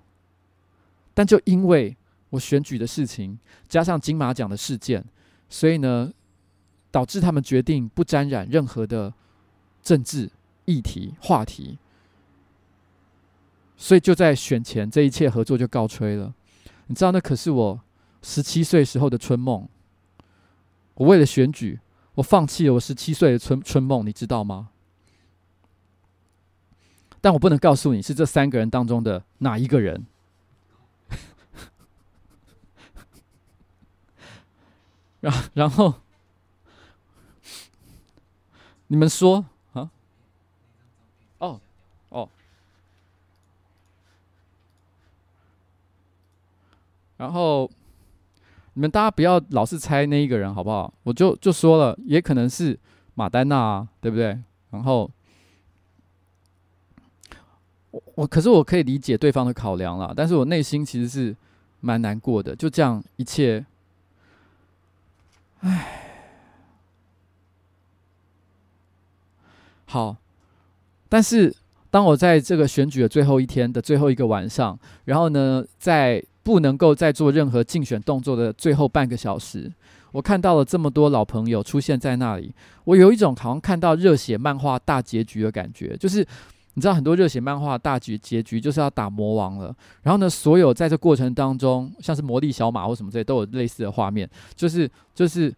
[1.14, 1.96] 但就因为
[2.32, 3.40] 我选举的事情，
[3.70, 5.04] 加上金马奖的事件，
[5.50, 6.12] 所以呢，
[6.92, 9.14] 导致他们决定不沾染任何的
[9.82, 10.30] 政治
[10.66, 11.78] 议题话题，
[13.78, 16.34] 所以就在选前，这一切合作就告吹了。
[16.88, 17.80] 你知道，那可是我
[18.22, 19.68] 十七岁时候的春梦。
[20.96, 21.80] 我为了选举。
[22.18, 24.70] 我放弃了我十七岁的春春梦，你知道吗？
[27.22, 30.06] 但我不能告诉你是这三个人当中的哪一个人。
[35.20, 35.96] 然 然后，
[38.88, 39.90] 你们说啊？
[41.40, 41.60] 哦
[42.10, 42.30] 哦。
[47.18, 47.70] 然后。
[48.74, 50.94] 你们大家不要老是猜那一个人好不好？
[51.02, 52.80] 我就就说了，也可能是
[53.16, 54.40] 马丹娜啊，对不对？
[54.70, 55.10] 然后
[58.16, 61.36] 我可是我可以理解对方的考量啦，但是我内心其实是
[61.80, 62.56] 蛮难过的。
[62.56, 63.66] 就这样一切，
[65.60, 66.04] 唉，
[69.86, 70.18] 好。
[71.10, 71.56] 但是
[71.90, 79.72] 当我在这个选举的最后一天的最后一个晚上，然后呢，在不能够再做任何竞选动作的最后半个小时，
[80.12, 85.96] 我看到了这么多老朋友出现在那里，我有一种好像看到热血漫画大结局的感觉。
[85.96, 86.28] 就是
[86.78, 89.76] 你知道，很多热血漫画大结结局就是要打魔王了。
[90.04, 94.30] 然后呢，所有在这过程当中，像是魔力小马或什么这些，都有类似的画面。
[94.54, 95.52] 就是就是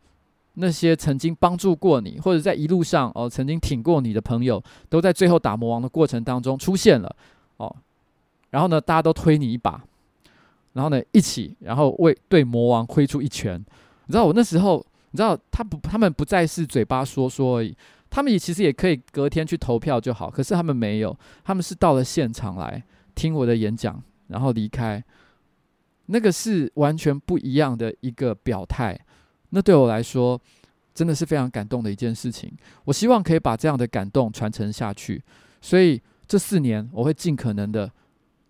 [0.54, 7.14] 那些曾经帮助过你，或者在一路上哦曾经挺过你的朋友，都在最后打魔王的过程当中出现了
[7.58, 7.76] 哦。
[8.52, 9.84] 然后呢，大家都推你一把。
[10.72, 13.60] 然后呢，一起，然后为对魔王挥出一拳。
[14.06, 17.76] 你知道我那时候，你知道他不，他们不再是嘴巴说说而已，
[18.10, 20.30] 他们也其实也可以隔天去投票就好。
[20.30, 22.84] 可是他们没有，他们是到了现场来
[23.16, 25.04] 听我的演讲，然后离开。
[26.08, 29.00] 那个是完全不一样的一个表态。
[29.50, 30.40] 那对我来说，
[30.94, 32.52] 真的是非常感动的一件事情。
[32.86, 35.24] 我希望可以把这样的感动传承下去。
[35.62, 37.92] 所以这四年，我会尽可能的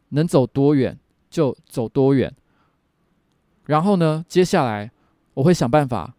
[0.10, 0.98] 能走多远。
[1.30, 2.34] 就走多远，
[3.68, 4.90] 然后呢，接下来
[5.36, 6.16] 我会想办法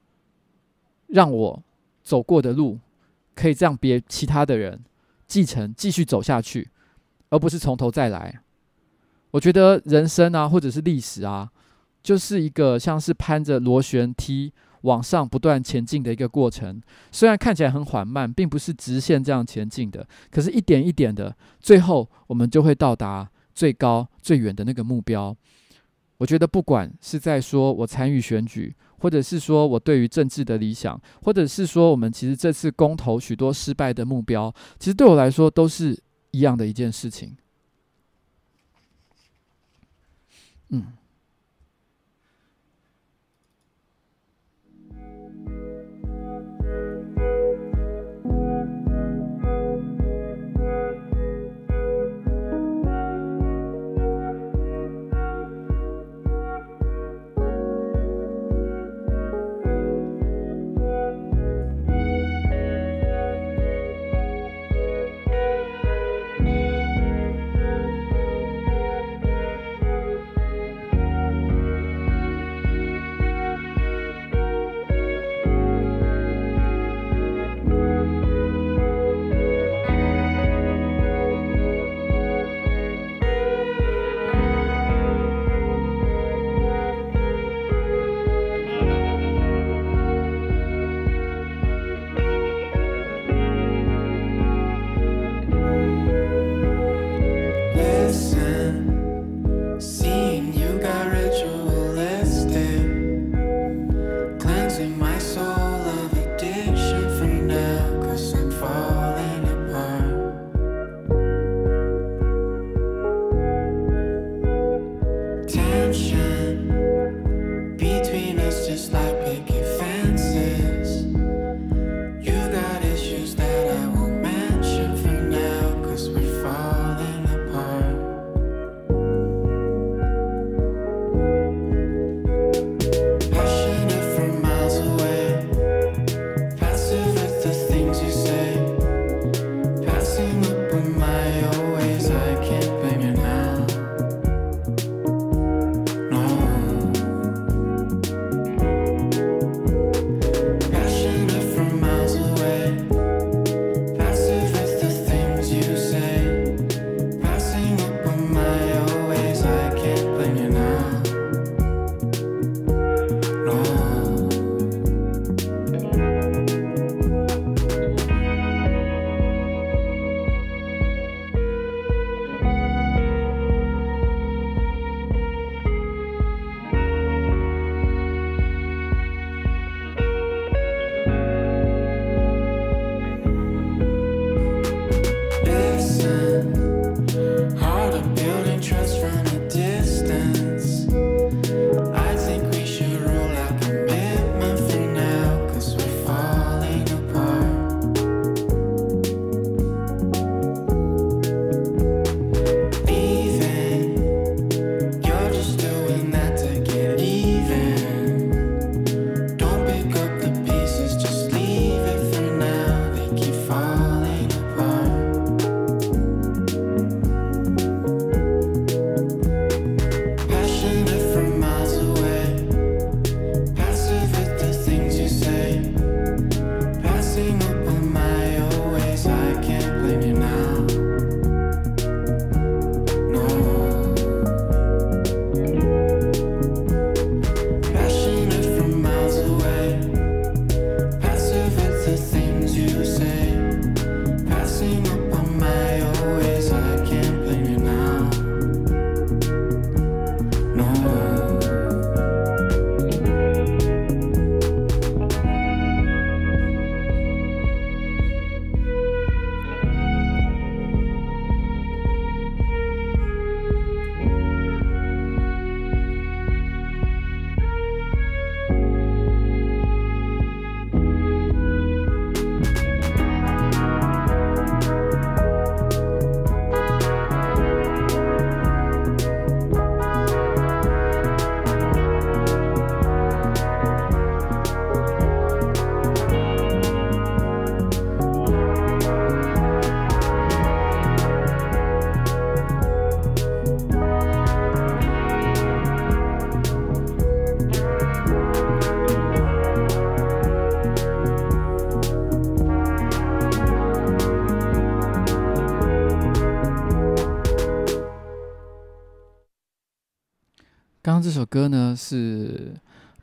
[1.09, 1.61] 让我
[2.05, 2.79] 走过的路，
[3.35, 4.81] 可以让别其他的人
[5.27, 6.69] 继承、继续走下去，
[7.31, 8.41] 而不是从头再来。
[9.31, 11.51] 我觉得人生啊，或者是历史啊，
[12.03, 14.53] 就是一个像是攀着螺旋梯
[14.83, 16.81] 往上不断前进的一个过程。
[17.13, 23.31] 虽然看起来很缓慢，并不是直线这样前进的，可是一点一点的，最后我们就会到达。
[23.53, 25.37] 最高最远的那个目标，
[26.17, 35.99] 我觉得不管是在说我参与选举，或者是说我对于政治的理想，或者是说我们其实这次公投许多失败的目标，其实对我来说都是
[36.31, 37.37] 一样的一件事情。
[40.69, 40.93] 嗯。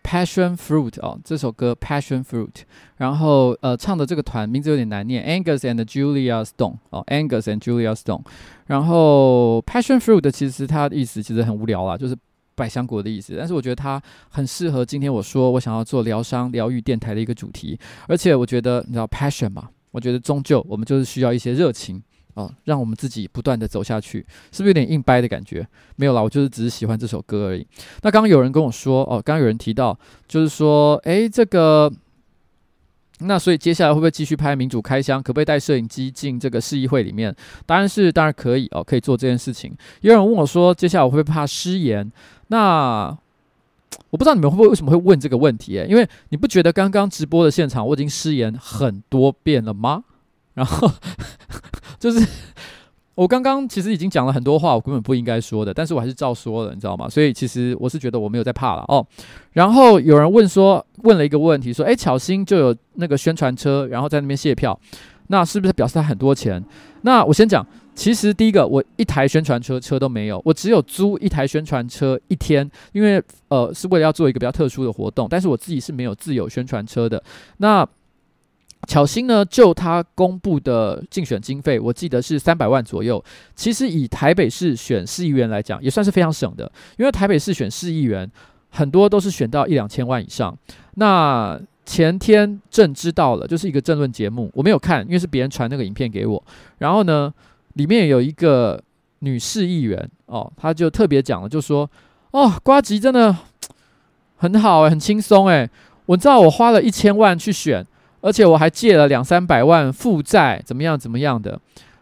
[0.08, 2.62] Passion Fruit 哦，这首歌 Passion Fruit，
[2.96, 8.22] 然后呃唱的这个团名字有点难念，Angus and Julia Stone 哦，Angus and Julia Stone，
[8.68, 12.16] 然后 Passion Fruit 其实它的意思其实很无聊啊，就是
[12.56, 17.78] 百香果的意思，但是我觉得它很适合今天我说我想要做疗伤疗愈电台的一个主题，
[18.08, 22.02] 而且我觉得你知道 Passion 嘛，我觉得终究我们就是需要一些热情。
[22.38, 25.68] 哦，让我们自己不断的走下去，是不是有点硬掰的感觉？
[25.96, 27.66] 没有啦，我就是只是喜欢这首歌而已。
[28.04, 31.92] 那刚刚有人跟我说，哦，刚刚有人提到，就是说，诶，这个，
[33.22, 35.20] 那所以接下来会不会继续拍民主开箱？
[35.20, 37.36] 可不可以带摄影机进这个市议会里面？
[37.66, 39.76] 当然是，当然可以哦，可以做这件事情。
[40.02, 42.12] 有人问我说，接下来我会不会怕失言？
[42.50, 43.18] 那
[44.12, 45.84] 我不知道你们会不会为什么会问这个问题？
[45.90, 50.04] 因为你不觉得刚刚直播的现场我已经失言很多遍了吗？
[50.54, 50.92] 然后。
[52.00, 52.26] 就是
[53.16, 57.10] 我刚刚其实已经讲了很多话，我根本不应该说的，但是我还是照说了，你知道吗？
[57.10, 59.06] 所以其实我是觉得我没有在怕了哦。
[59.54, 64.80] 然后有人问说，问了一个问题，说：“诶，巧芯就有那个宣传车，然后在那边谢票，
[65.28, 66.64] 那是不是表示他很多钱？”
[67.02, 77.24] 那我先讲，其实第一个，我一台宣传车车都没有，我只有租一台宣传车一天，因为呃是为了要做一个比较特殊的活动，但是我自己是没有自有宣传车的。
[77.58, 77.88] 那
[78.88, 83.22] 巧芯呢，就他公布的竞选经费，我记得是三百万左右。
[83.56, 88.30] 其实以台北市选市议员来讲，也算是非常省的，因为台北市选市议员
[88.70, 90.56] 很多都是选到一两千万以上。
[90.96, 96.42] 那前天正知道了，就是一个政论节目，我没有看，因为是别人传那个影片给我。
[96.78, 97.34] 然后呢，
[97.74, 98.82] 里面有一个
[99.20, 101.90] 女市议员哦，她就特别讲了，就说
[102.32, 103.36] ：“哦，瓜吉真的
[104.38, 105.70] 很好诶，很轻松诶。
[106.06, 107.86] 我知道我花了一千万去选。”
[108.22, 111.60] 而且我还借了两三百万负债，怎么样怎么样的？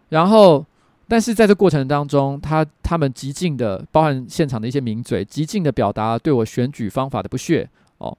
[0.09, 0.65] 然后，
[1.07, 8.17] 但是在这过程当中，他他们极尽的，包含现场的一些名嘴，极尽的表达对我选举方法的不屑哦，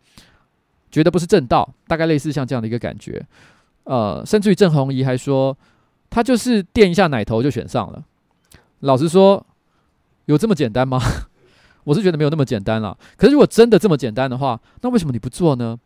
[0.90, 3.24] 觉得不是正道，大概类似像这样的一个感觉。
[3.84, 5.56] 呃，甚至于郑弘仪还说，
[6.10, 8.02] 他就是垫一下奶头就选上了。
[8.80, 9.46] 老实说，
[10.26, 11.00] 有这么简单吗？
[11.84, 12.98] 我是觉得没有那么简单了。
[13.16, 15.78] 可是如果真的这么简单的话，那为什么你不做呢？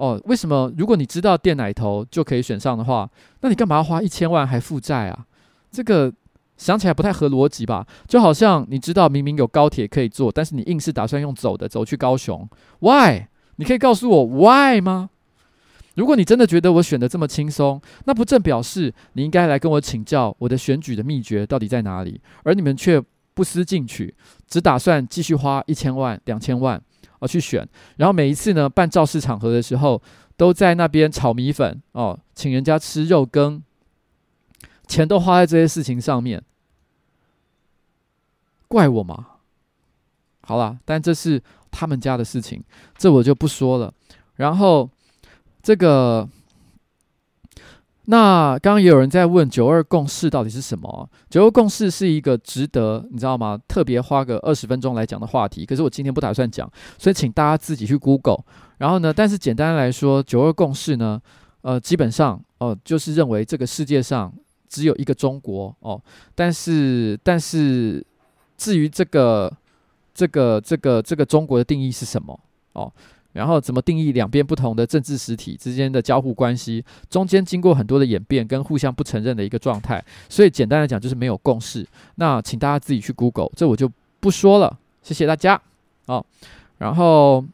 [0.00, 0.72] 哦，为什么？
[0.78, 3.06] 如果你知道垫奶头就可以选上的话，
[3.42, 5.26] 那你干嘛要花一千万还负债啊？
[5.70, 6.10] 这个
[6.56, 7.86] 想起来不太合逻辑吧？
[8.08, 12.48] 就好像你知道明明有高铁可以坐，但是你硬是打算用走的走去高雄
[12.78, 13.26] ，Why？
[13.56, 15.10] 你可以告诉我 Why 吗？
[15.96, 22.18] 如果你真的觉得我选的这么轻松，那不正表示你应该来跟我请教我的选举的秘诀到底在哪里？
[22.42, 23.02] 而你们却
[23.34, 24.14] 不思进取，
[24.48, 26.80] 只打算继续花一千万、两千万。
[27.18, 30.00] 哦，去选，然后每一次呢办造势场合的时候，
[30.36, 33.62] 都在那边炒米粉哦，请人家吃肉羹，
[34.86, 36.42] 钱都花在这些事情上面，
[38.68, 39.26] 怪我吗？
[40.42, 42.62] 好啦，但这是他们家的事情，
[42.96, 43.92] 这我就不说了。
[44.36, 44.90] 然后
[45.62, 46.28] 这个。
[48.06, 51.08] 那刚刚也有人在问九二共识到底是什么？
[51.28, 53.58] 九二共识是一个值得你知道吗？
[53.68, 55.64] 特别花个二十分钟来讲的话题。
[55.64, 58.42] 可是我今天不打算讲，所以请大家自己去 Google。
[58.78, 61.20] 然后呢，但是简单来说，九二共识呢，
[61.62, 64.32] 呃，基本上哦、就是认为这个世界上
[64.68, 66.00] 只有一个中国哦。
[66.34, 68.04] 但是，但是
[68.56, 69.52] 至于这个
[70.12, 72.38] 这个这个这个中国的定义是什么
[72.72, 72.92] 哦？
[73.32, 76.84] 然后怎么定义两边不同的政治实体之间的交互关系？
[77.08, 81.86] 中间经过很多的演变跟互相不承认的一个状态，所以简单来讲就是没有共识。
[82.16, 84.78] 那请大家自己去 Google，这我就不说了。
[85.02, 85.60] 谢谢大家。
[86.06, 86.26] 好，
[86.78, 87.44] 然后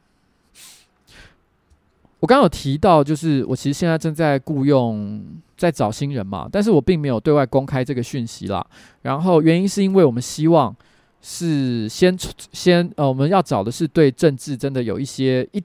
[2.20, 5.22] 我刚刚有提到，就是我其实现在正在雇佣，
[5.56, 8.66] 在找新人嘛，但是我并没有对外公开这个讯息啦。
[9.02, 10.74] 然后原因是因为我们希望。
[11.28, 12.16] 是先
[12.52, 15.60] 先呃，我们要找的是对政治真的有一些一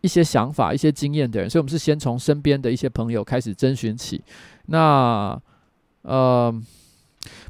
[0.00, 4.22] 一些想法、一些经验的人，所以我们是先从身边的一些朋友开始征询起。
[4.66, 5.36] 那
[6.02, 6.54] 呃，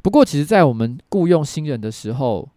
[0.01, 2.49] 不过其实，在我们雇佣新人的时候，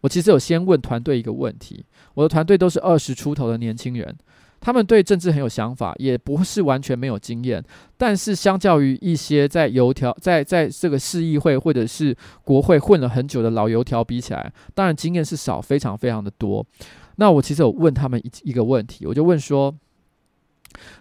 [0.00, 1.84] 我其实有先问团队一个问题，
[2.14, 4.16] 我的团队都是二十出头的年轻人。
[4.60, 7.64] 他们对政治很有想法，也不是完全没有经验，
[7.96, 16.64] 但是相较于一些在油条在在这个市议会或者是国会混了很久的老油条比起来，当然经验是少，非常非常的多。
[17.16, 19.74] 那我其实有问他们一一个问题，我就问说，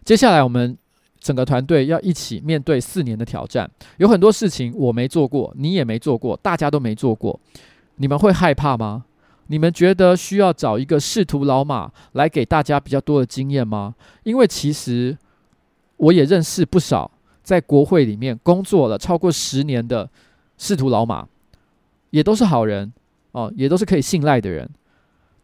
[0.05, 0.77] 接下来我们
[1.19, 7.39] 整个团队要一起面对四年的挑战，有很多事情我没做过，你也没做过，大家都没做过，
[7.97, 9.05] 你们会害怕吗？
[9.51, 13.95] 你们觉得需要找一个仕途老马来给大家比较多的经验吗？
[14.21, 15.17] 因为其实
[15.97, 17.09] 我也认识不少
[17.41, 20.07] 在国会里面工作了超过十年的
[20.59, 21.27] 仕途老马，
[22.11, 22.93] 也都是好人
[23.31, 24.69] 哦，也都是可以信赖的人。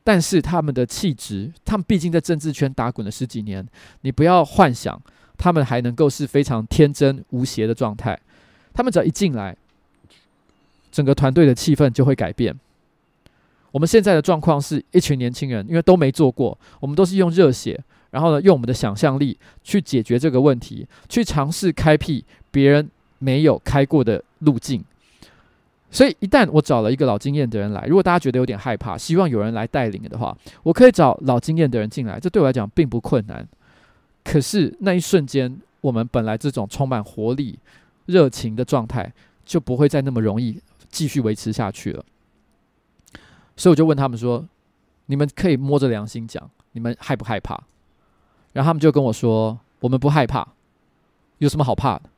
[0.03, 3.67] 但是他们的气质，他们毕竟在政治圈打滚了十几年，
[4.01, 5.01] 你不要幻想
[5.35, 8.19] 他们还能够是非常天真无邪的状态。
[8.71, 9.57] 他们只要一进来，
[10.91, 12.55] 整个团队的气氛就会改变。
[13.75, 17.77] 我们现在的状况是一群年轻人，因为都没做过，我们都是用热血，
[18.09, 24.81] 然后呢，用我们的想象力去解决这个问题，去尝试开辟别人没有开过的路径。
[25.91, 33.45] 所以，一旦我找了一个老经验的人来，如果大家觉得有点害怕，希望有人来带领的话，我可以找老经验的人进来，这对我来讲并不困难。
[34.23, 37.59] 可是那一瞬间，我们本来这种充满活力、
[38.05, 39.11] 热情的状态，
[39.43, 42.01] 就不会再那么容易继续维持下去了。
[43.55, 44.47] 所以我就问他们说
[45.07, 47.61] ：“你们可以摸着良心讲，你们害不害怕？”
[48.53, 50.47] 然后他们就跟我说：“我们不害怕，
[51.37, 52.09] 有什么好怕的？”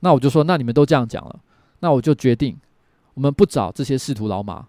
[0.00, 1.40] 那我就说：“那你们都这样讲了，
[1.80, 2.58] 那我就决定。”
[3.14, 4.68] 我们不找这些识途老马，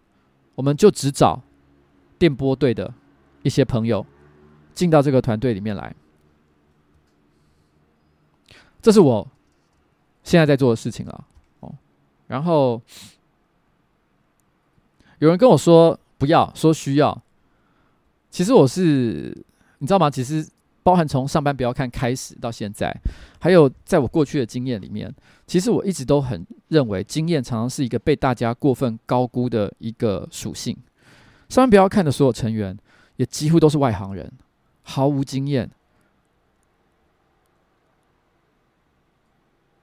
[0.56, 1.42] 我们就只找
[2.18, 2.94] 电波队的
[3.44, 4.06] 一些朋友
[4.74, 5.94] 进到这个团队里面来。
[8.82, 9.28] 这是我
[10.24, 11.28] 现在在做的事情了。
[11.60, 11.76] 哦，
[12.28, 12.82] 然后
[15.20, 17.22] 有人跟我说不要，说需要。
[18.30, 19.46] 其实我是，
[19.80, 20.10] 你知道吗？
[20.10, 20.48] 其实。
[20.84, 22.90] 包含从上班不要看开始到现在，
[23.42, 25.14] 还有在我过去的经验里面，
[25.46, 30.78] 其实我一直都很认为，经验常常是一个被大家过分高估的一个属性。
[31.50, 32.78] 上班不要看的所有成员，
[33.18, 34.32] 也几乎都是外行人，
[34.84, 35.70] 毫无经验。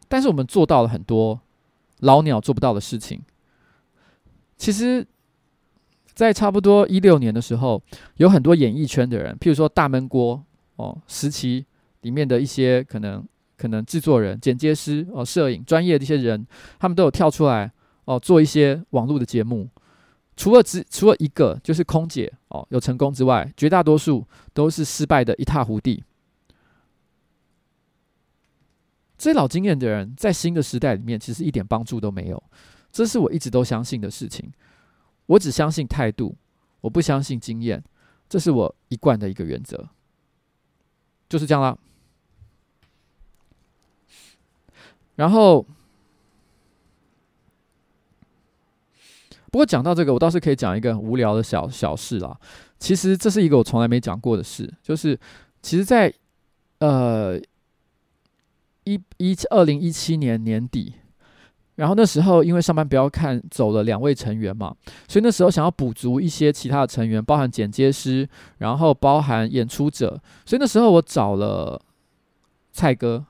[0.08, 1.38] 但是我们做到了很多
[1.98, 3.20] 老鸟做不到的事情。
[4.56, 5.06] 其实，
[6.14, 7.82] 在差不多一六年的时候，
[8.16, 10.42] 有很多演艺圈的人，譬如说大闷锅。
[10.76, 11.64] 哦，时期
[12.00, 13.24] 里面的一些可能
[13.56, 16.44] 可能制作人、剪接师、哦，摄影专业的一些人，
[16.80, 17.70] 他们都有跳出来
[18.06, 19.68] 哦，做一些网络的节目。
[20.36, 25.92] 除了只除了一个就是空姐哦有成功之外，绝大多数都是失败的一塌糊涂。
[29.16, 32.42] 这老经验的人在新的时代里面，其实一点帮助都没有。
[32.90, 34.50] 这是我一直都相信的事情。
[35.26, 36.36] 我只相信态度，
[36.80, 37.82] 我不相信经验。
[38.28, 39.88] 这是我一贯的一个原则。
[41.28, 41.76] 就是这样啦。
[45.16, 45.64] 然后，
[49.50, 52.38] 不过讲到这个，我倒是可以讲一个很无聊的小小事啦。
[52.78, 55.18] 其实这是一个我从来没讲过的事，就是
[55.62, 56.16] 其实在，在
[56.80, 57.40] 呃
[58.84, 60.94] 一一二零一七年年底。
[61.76, 64.72] 然后那时候，因为上班不要看走了两位成员嘛，
[65.08, 71.80] 所以那时候想要补足一些其他的成员，包含剪接师，然后包含演出者，所以那时候我找了
[72.70, 73.24] 蔡哥。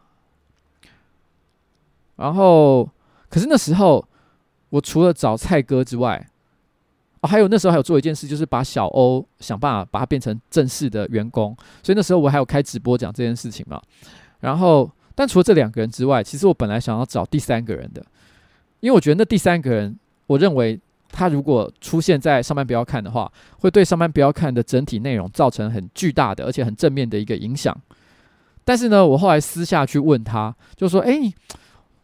[2.17, 2.89] 然后，
[3.31, 4.07] 可是那时候
[4.69, 6.25] 我除了找蔡哥之外，
[7.23, 13.81] 哦，还有那时候还有做一件事，就是把小欧想办法把他变成正式的员工，所以那时候我还有开直播讲这件事情嘛。
[14.41, 18.05] 然后，但除了这两个人之外，其实我本来想要找第三个人的。
[18.85, 20.79] 因为我觉得那第三个人，我认为
[21.09, 27.75] 他如果出现在上班不要看的话，会对上班不要看的整体内容造成很巨大的而且很正面的一个影响。
[28.63, 31.19] 但是呢，我后来私下去问他，就说：“哎，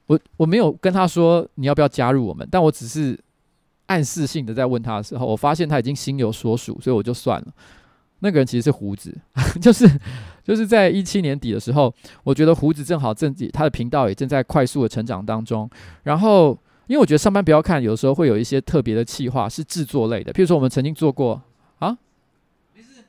[0.07, 3.19] 我我没有跟他说你要不要加入我们，但我只是
[3.89, 7.49] 暗示性的在问他的时候，我发现他已经心有所属，所以我就算了。
[8.21, 9.15] 那个人其实是胡子，
[9.61, 9.87] 就是
[10.43, 11.93] 就是在一七年底的时候，
[12.25, 15.69] 我觉得胡子正好正他的频道也正在快速的成长当中，
[16.05, 16.57] 然后。
[16.91, 21.41] 因为我觉得上班不要看，有时候会有一些特别的企划是制作类的，譬如说我们曾经做过
[21.79, 21.97] 啊，
[22.75, 23.05] 没事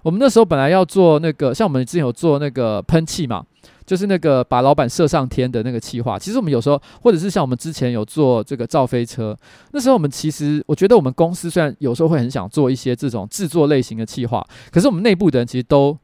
[0.00, 3.44] 我们那时候本来要做那个，像我们之前有做那个喷气嘛，
[3.84, 6.18] 就是那个把老板射上天的那个企划。
[6.18, 9.36] 其实我们有时候，或者是像我们之前有做这个造飞车，
[9.72, 14.42] 那时候我们其实我觉得我们公司虽然有时候会很想做一些这种制作类型的企划，
[14.72, 15.94] 可是我们内部的人其实都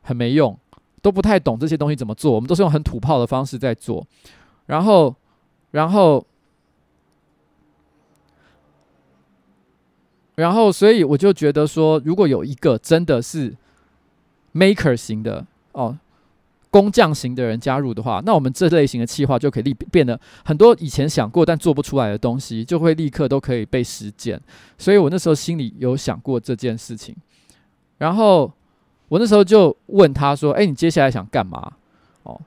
[0.00, 0.58] 很没用，
[1.00, 4.04] 都不太懂这些东西怎么做，我们都是用很土炮的方式在做，
[4.66, 5.14] 然后。
[5.72, 6.26] 然后，
[10.34, 13.54] 然后，所以我就觉得说，如果有一个真的是
[14.52, 15.96] maker 型的哦，
[16.70, 24.40] 工匠型的人加入的话，那我们这类型的企划就可以立变得很多以前想过但做不出来的东西，就会立刻都可以被实践。
[24.78, 27.14] 所以我那时候心里有想过这件事情。
[27.98, 28.50] 然后
[29.08, 31.72] 我那时候就问他说：“哎，你接下来想干嘛？”
[32.24, 32.40] 哦。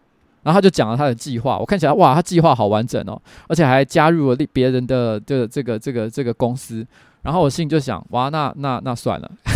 [0.44, 6.86] 然后他就讲了他的计划，我看起来哇，他计划好完整哦，而且还加入了别人的这这个这个这个公司。
[7.22, 9.32] 然后我心里就想，哇，那那那算了。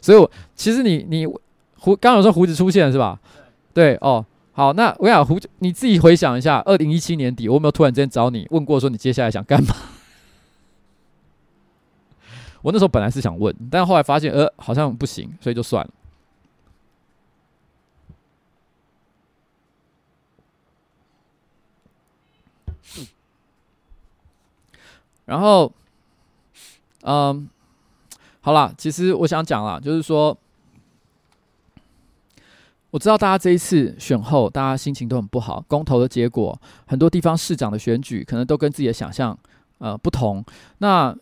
[0.00, 3.18] 所以我，其实你你胡刚刚有说胡子出现是吧？
[3.74, 9.74] 对，哦，好，那我想胡你自己回想一下，二零一七年底我有没有突然之间找你问过说你接下来想干嘛？
[12.62, 15.90] 我那时候本来是想问，但后来发现呃好像不行，所以就算了。
[25.26, 25.70] 然后，
[27.02, 27.48] 嗯，
[28.40, 30.36] 好啦，其实我想讲啦，就是说，
[32.92, 35.64] 我知道大家这一次选后，大家心情都很不好。
[35.66, 36.56] 公投的结果，
[36.86, 39.36] 很多地方市长的选举，可能都跟自己的想象
[39.78, 40.44] 呃不同。
[40.78, 41.12] 那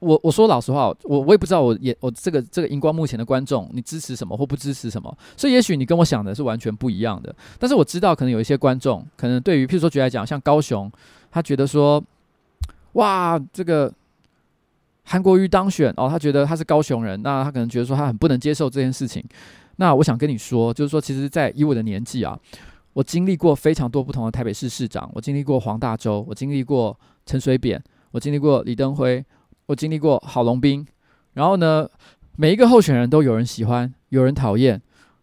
[0.00, 5.16] 我我说老实话，我我也不知道我也我这个这个荧光幕前的观众，你支持什么或不支持什么？
[5.38, 7.34] 所以也许你跟我想的是完全不一样的。
[7.58, 10.92] 但是我知道，可能有一些观众，可能对于譬如说举来讲，像高雄，
[11.30, 12.04] 他觉得说。
[12.92, 13.92] 哇，这个
[15.04, 19.24] 韩国瑜当选哦，他觉得他是高雄人，那他可能觉得说他很不能接受这件事情。
[19.76, 22.38] 那我想跟你说，就是说，其实，在以我的年纪啊，
[22.92, 27.80] 我经历过非常多不同的台北市市长，我经历过黄大洲，我经历过陈水扁，
[28.10, 29.24] 我经历过李登辉，
[29.66, 30.84] 我经历过郝龙斌。
[31.34, 31.88] 然后呢，
[32.36, 34.80] 每一个候选人都有人喜欢，有人讨厌。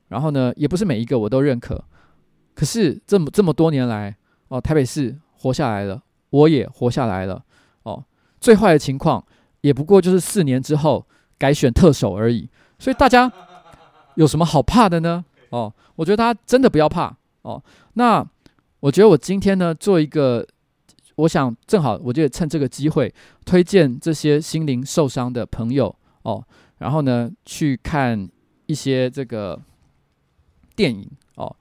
[0.07, 1.83] 然后呢，也不是每一个我都认可。
[2.53, 4.15] 可是这么这么多年来，
[4.47, 7.43] 哦，台北市活下来了，我也活下来了。
[7.85, 8.03] 哦，
[8.41, 9.23] 最坏的情况
[9.61, 11.05] 也不过就是四年之后
[11.37, 13.31] 改选特首而已，所以大家
[14.15, 15.23] 有什么好怕的呢？
[15.49, 17.63] 哦，我觉得大家真的不要怕哦。
[17.93, 18.25] 那
[18.79, 20.45] 我觉得我今天呢，做一个，
[21.15, 23.13] 我想正好，我就趁这个机会
[23.45, 26.43] 推荐这些心灵受伤的朋友哦，
[26.79, 28.27] 然后呢去看
[28.65, 29.61] 一些这个
[30.75, 31.55] 电影哦。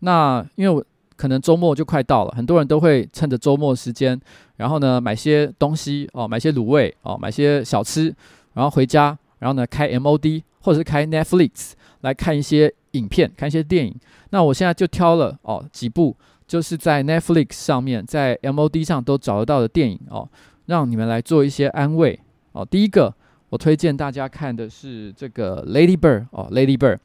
[0.00, 0.84] 那因为我。
[1.16, 4.20] 可能周末就快到了，很多人都会趁着周末时间，
[4.56, 8.14] 然后呢买些东西哦，买些卤味哦，买些小吃，
[8.52, 13.94] 然后回家，然后呢开 MOD 或者是开 Netflix 来看一些影片，看一些电影。
[14.30, 20.28] 那我现在就挑了哦几部，就是在 Netflix 上面，在 MOD 上都找得到的电影哦，
[20.66, 22.18] 让你们来做一些安慰
[22.52, 22.64] 哦。
[22.64, 23.14] 第一个，
[23.48, 26.98] 我推荐大家看的是这个 Lady Bird 哦，Lady Bird。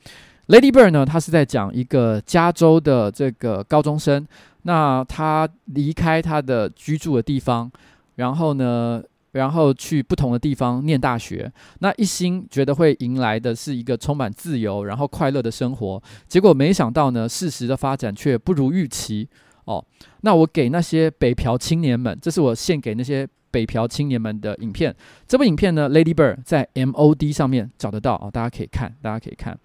[0.52, 4.28] Lady Bird 呢，他是在讲一个加州的这个高中生，
[4.64, 7.72] 那他离开他的居住的地方，
[8.16, 11.50] 然后呢，然后去不同的地方念大学，
[11.80, 19.30] 那一心觉得会迎来的是一个充满自由然后快乐的生活，结果没想到呢，事实的发展却不如预期
[19.64, 19.82] 哦。
[20.20, 23.26] 那我给那些北漂青年们，这是我献给那些。
[23.52, 24.96] 北漂青年们的影片，
[25.28, 29.56] 这部影片呢，Lady Bird 在 MOD 上面找得到啊，大家可以看，大家可以看。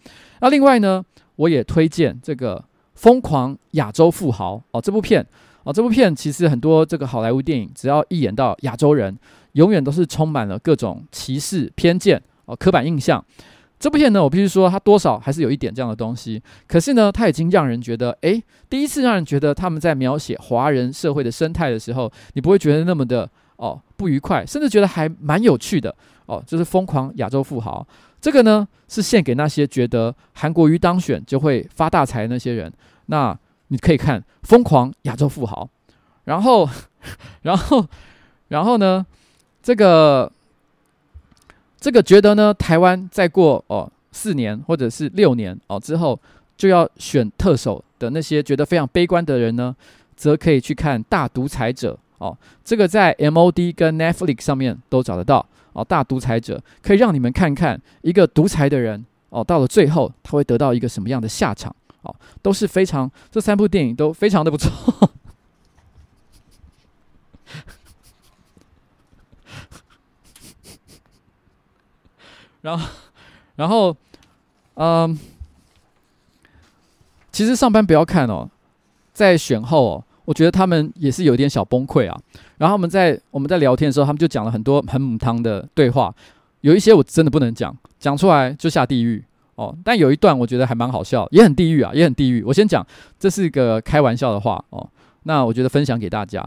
[0.40, 1.02] 那另外呢，
[1.36, 2.58] 我也推荐这个
[2.94, 5.24] 《疯狂亚洲富豪》哦，这部片
[5.62, 9.16] 哦，这部片其实很多这个好莱坞电影，只要一演到亚洲人，
[9.52, 13.24] 永远都是充满了各种歧视、偏见哦，刻板印象。
[13.78, 16.42] 这部片呢，我必须说，它多少还是有一点这样的东西。
[16.66, 23.30] 可是呢，它已经让人觉得，诶，第一次让人觉得他们在描写华人社会的生态的时候，你不会觉得那么的。
[23.56, 25.94] 哦，不愉快，甚至觉得还蛮有趣的
[26.26, 27.86] 哦，就是疯狂亚洲富豪。
[28.20, 32.72] 这个呢是献给那些觉得韩国瑜当选就会发大财那些人。
[33.06, 33.38] 那
[33.68, 35.68] 你可以看疯狂亚洲富豪，
[36.24, 36.68] 然后，
[37.42, 37.86] 然后，
[38.48, 39.04] 然后呢，
[39.62, 40.30] 这个
[41.78, 46.18] 这个觉得呢，台湾再过哦四年或者是六年哦之后
[46.56, 49.74] 就要选特首的那些觉得非常悲观的人呢，
[50.16, 51.96] 则可以去看大独裁者。
[52.18, 55.84] 哦，这个在 MOD 跟 Netflix 上面都找得到哦。
[55.84, 64.70] 大独裁者可以让你们看看一个独裁的人哦，到了最后他会得到一个什么样的下场哦，都是非常这三部电影都非常的不错。
[72.62, 72.88] 然后，
[73.54, 73.96] 然后，
[74.74, 75.16] 嗯，
[77.30, 78.50] 其实上班不要看哦，
[79.12, 80.04] 在选后哦。
[80.26, 82.20] 我觉得他们也是有点小崩溃啊。
[82.58, 86.14] 然后我们在我们在聊天的时候，他们就讲了很多很母汤的对话，
[86.60, 89.24] 有一些我真的不能讲，讲出来就下地狱
[89.54, 89.74] 哦。
[89.82, 92.42] 但有一段我觉得还蛮好笑，也很地狱啊，也很地狱。
[92.42, 92.86] 我先讲，
[93.18, 94.86] 这是一个开玩笑的话哦。
[95.22, 96.46] 那我觉得分享给大家，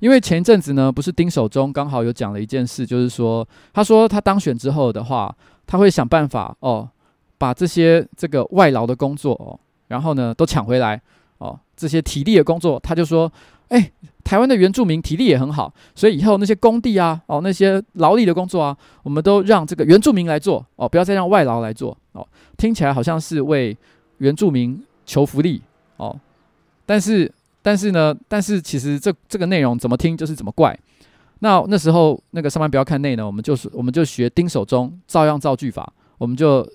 [0.00, 5.34] 因为前一阵子呢，不是丁守中刚好有讲了一件事，就是说，他说他当选之后的话，
[5.66, 6.88] 他会想办法哦，
[7.36, 9.58] 把这些这个外劳的工作哦，
[9.88, 11.00] 然后呢都抢回来。
[11.38, 13.30] 哦，这些体力的工作，他就说，
[13.68, 13.90] 哎，
[14.24, 22.26] 台湾的原住民体力也很好，所以以后那些工地啊，哦，那些劳力的工作啊，我们都让这个原住民来做，哦，不要再让外劳来做，哦，
[22.56, 23.76] 听起来好像是为
[24.18, 25.62] 原住民求福利，
[25.96, 26.18] 哦，
[26.84, 27.32] 但是，
[27.62, 30.76] 但是呢，但是其实这这个内容怎么听就是怎么怪。
[31.40, 36.68] 那那时候那个上班不要看内呢，我们就是我们就学丁守中照样造句法，我们就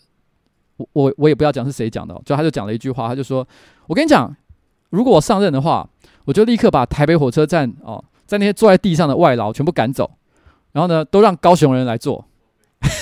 [0.78, 3.46] 我我我也不要讲是谁讲的，就他就讲了一句话，他就说，
[3.88, 4.34] 我跟你讲。
[4.94, 5.90] 如果我上任的话
[6.26, 10.12] 我就立刻把台北火车站哦在那些坐在地上的外劳全部赶走
[10.72, 12.26] 然后呢都让高雄人来做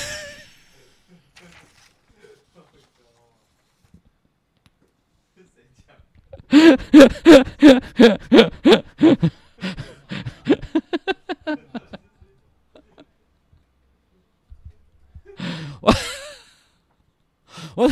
[17.76, 17.92] 我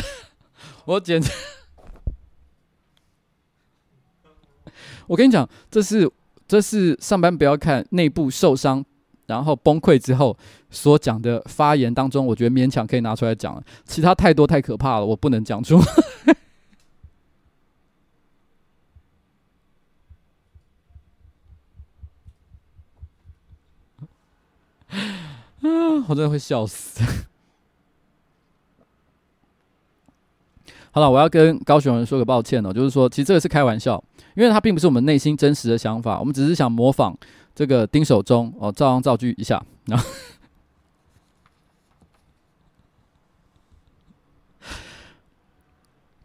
[0.86, 1.30] 我简直
[5.10, 6.08] 我跟你讲，这是
[6.46, 8.84] 这是上班不要看内部受伤，
[9.26, 10.38] 然后崩溃之后
[10.70, 13.60] 所讲的发言当中，我觉得勉强可以拿出来讲。
[13.84, 15.80] 其他太多太可怕了，我不能讲出。
[24.90, 26.06] 啊！
[26.06, 27.02] 我真的会笑死。
[30.92, 34.02] 好了，我要跟高雄人说个抱歉哦，就是说，其实这个是开玩笑，
[34.34, 37.16] 因为它并不是我们内心真实的想法，我们只是想模仿
[37.54, 39.62] 这个丁守中哦，照样造句一下。
[39.86, 40.04] 然后，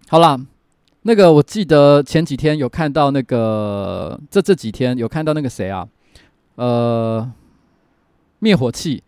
[0.07, 0.39] 好了，
[1.03, 5.87] 那个我记得前几天有看到那个，这这几天有看到那个谁啊？
[6.55, 7.31] 呃，
[8.39, 9.03] 灭火器。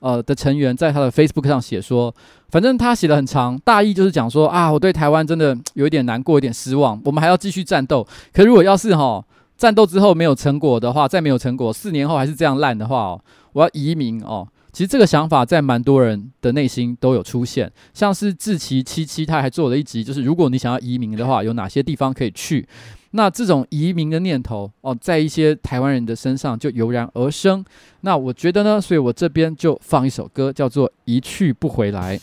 [0.00, 2.14] 呃的成员在他的 Facebook 上写说，
[2.48, 8.06] 反正他写的很长，大意就是讲说啊，我对台湾真的有一点难过，有点失望，我们还要继续战斗。
[8.32, 9.24] 可如果要是哈
[9.56, 13.20] 战斗之后没有成果的话，再没有成果，四年后还是这样烂的话哦，
[13.52, 14.48] 我要移民哦。
[14.72, 22.66] 其实这个想法在蛮多人的内心都有出现，像是志祺七七他还做了一集，就是如果你想要移民的话，有哪些地方可以去？
[23.12, 27.64] 那这种移民的念头哦，在一些台湾人的身上就油然而生。
[28.02, 32.16] 那我觉得呢，所以我这边就放一首歌，叫做《一去不回来》。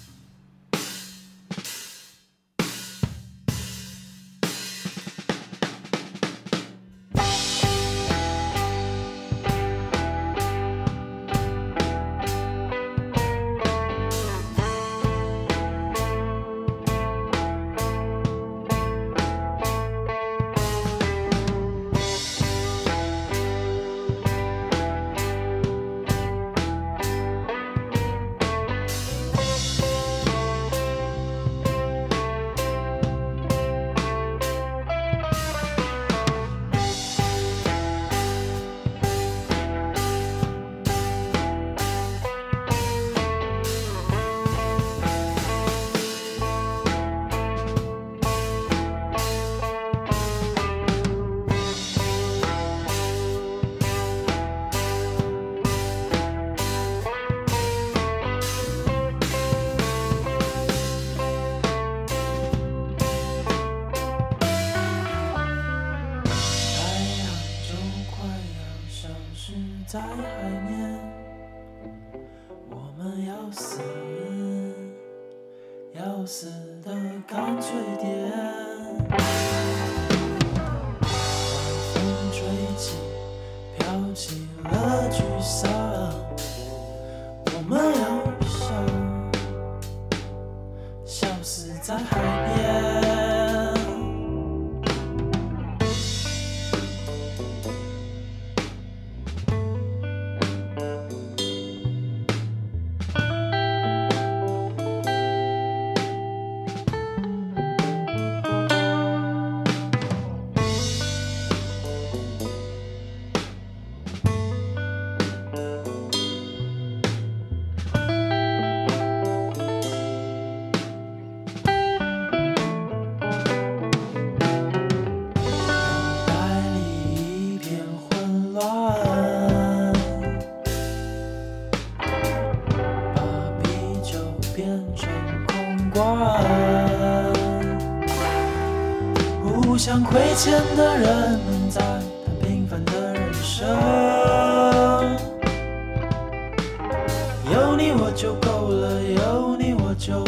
[150.06, 150.24] 有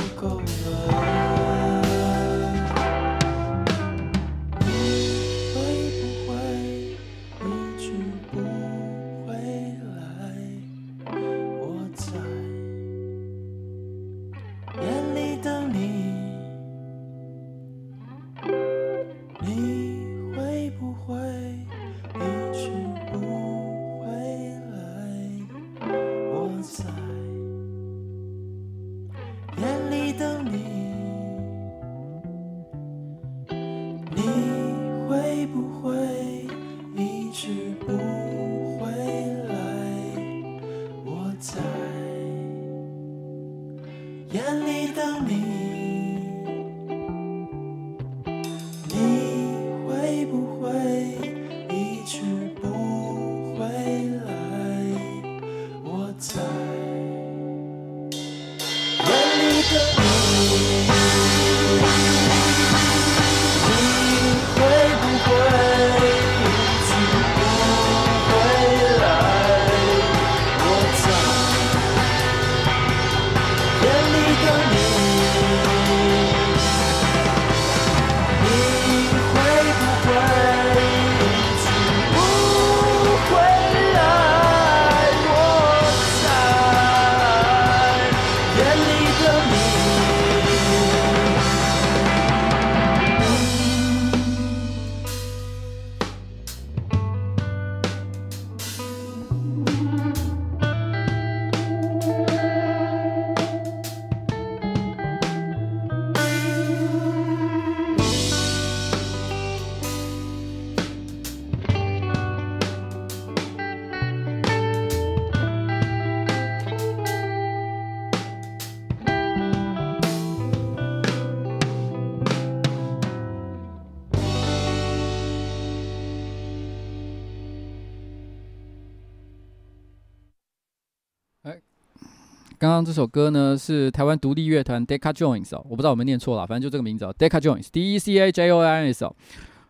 [132.89, 139.07] 这首歌呢是台湾独立乐团 Deca Joins，我不知道我们念错了，反正就这个名字哦，Deca Joins，D E C A J O I N S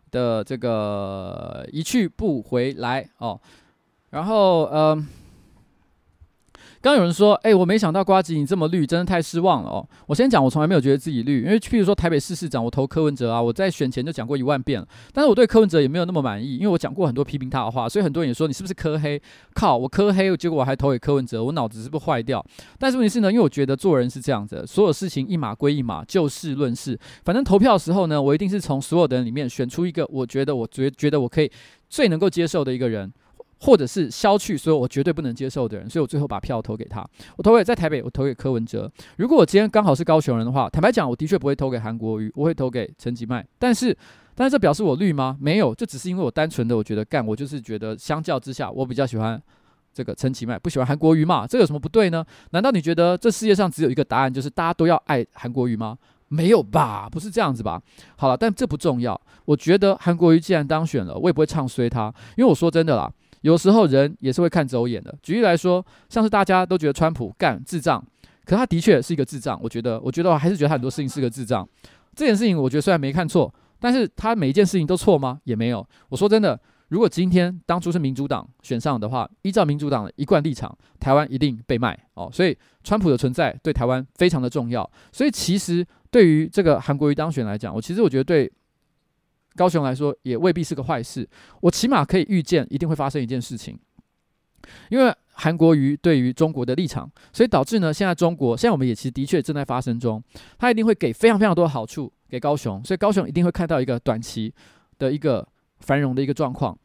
[0.09, 3.38] 的这个一去不回来哦，
[4.11, 5.05] 然后嗯。
[6.82, 14.88] 刚有人说：“哎、我没想到瓜吉你这么绿，真的太失望了哦。”我先讲，我从来没有觉得自己绿，因为譬如说台北市市长，我投柯文哲啊，我在选前就讲过一万遍了。
[15.11, 19.21] 但是我对柯文哲也没有那么满意，因为我讲过很多批评他的话，所以很多人也说你是不是柯黑？
[19.53, 22.41] 靠，我柯黑，结果我还投给柯文哲，我脑子是不是坏掉？
[22.77, 26.97] 但是问题是呢，因为我觉得做人是这样子，所有事情一码归一码，就事论事。
[27.25, 31.51] 反正投票的时候呢，我一定是从所有的人里面选出一个我觉得我觉觉得我可以
[31.89, 33.11] 最能够接受的一个人。
[33.60, 37.05] 或者是消去所有我绝对不能接受的人，所以我最后把票投给他。
[37.36, 38.89] 我投给在台北，我投给柯文哲。
[39.18, 43.45] 如果我今天刚好是高雄人的话，坦白讲，我的确不会投给韩国瑜，我会投给陈其迈。
[43.57, 43.95] 但是，
[44.34, 45.38] 但是这表示我绿吗？
[45.41, 49.41] 没有，这只是因为我单纯的我觉得干，我就是觉得相较之下，我比较喜欢
[49.93, 51.45] 这个陈其迈，不喜欢韩国瑜嘛。
[51.45, 52.26] 这有什么不对呢？
[52.51, 55.97] 难道你觉得这世界上只有一个答案，就是大家都要爱韩国瑜吗？
[56.30, 57.82] 没有吧，不是这样子吧？
[58.16, 59.19] 好了，但这不重要。
[59.45, 63.11] 我觉得韩国瑜既然当选了，我也不会唱衰他，因为我说真的啦。
[63.41, 65.16] 有时候人也是会看走眼的。
[65.22, 68.03] 举例来说，像是大家都觉得川普干智障，
[68.45, 69.60] 可他的确是一个智障。
[69.64, 71.68] 我觉得，我觉得我还是觉得他很多事情是个智障。
[72.16, 75.40] 这件事情我觉得虽然没看错，但是他每一件事情都错吗？
[75.45, 75.88] 也没有。
[76.10, 76.60] 我说真的，
[76.90, 82.30] 如果今天当初是民主党选上的话，依照民主党的一贯立场，台湾一定被卖哦。
[82.34, 84.90] 所以川普的存在对台湾非常的重要。
[85.11, 88.52] 所以其实对于这个韩国瑜当选来讲，我其实我觉得对。
[89.55, 91.27] 高雄来说也未必是个坏事，
[91.61, 93.77] 我起码可以预见一定会发生一件事情，
[94.89, 100.21] 因为韩国瑜对于中国的立场，所以导致呢，现在中国现在我们也其实的确正在发生中，
[100.57, 104.53] 他一定会给非常非常多的好处给高雄，所以高雄一定会看到一个短期
[104.97, 105.45] 的一个
[105.80, 106.77] 繁荣的一个状况，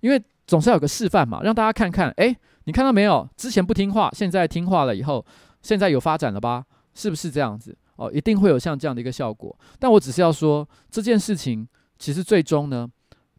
[0.00, 3.28] 因为总是要有个示范嘛，让大家看看，诶，你看到没有？
[3.36, 5.24] 之前不听话，现在听话了以后，
[5.62, 6.64] 现在有发展了吧？
[6.94, 7.76] 是不是这样子？
[7.96, 11.66] 哦，一定会有像这样的一个效果，但我只是要说这件事情。
[12.04, 12.86] 其实最终呢，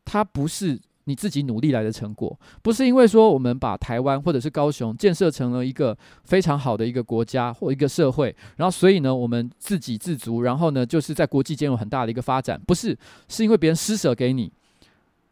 [0.03, 12.97] 它不是你自己努力来的成果，不是因为说我们把台湾或者是高雄建设成了一个非常好的一个国家或一个社会，然后所以呢我们自给自足，然后呢就是在国际间有很大的一个发展，不是，
[13.29, 14.51] 是因为别人施舍给你。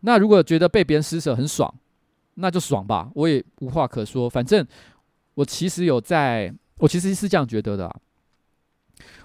[0.02, 1.74] 那如果觉得被别人施舍很爽，
[2.36, 4.30] 那就爽吧，我也无话可说。
[4.30, 4.64] 反正
[5.34, 7.92] 我其实有在，我其实是这样觉得的。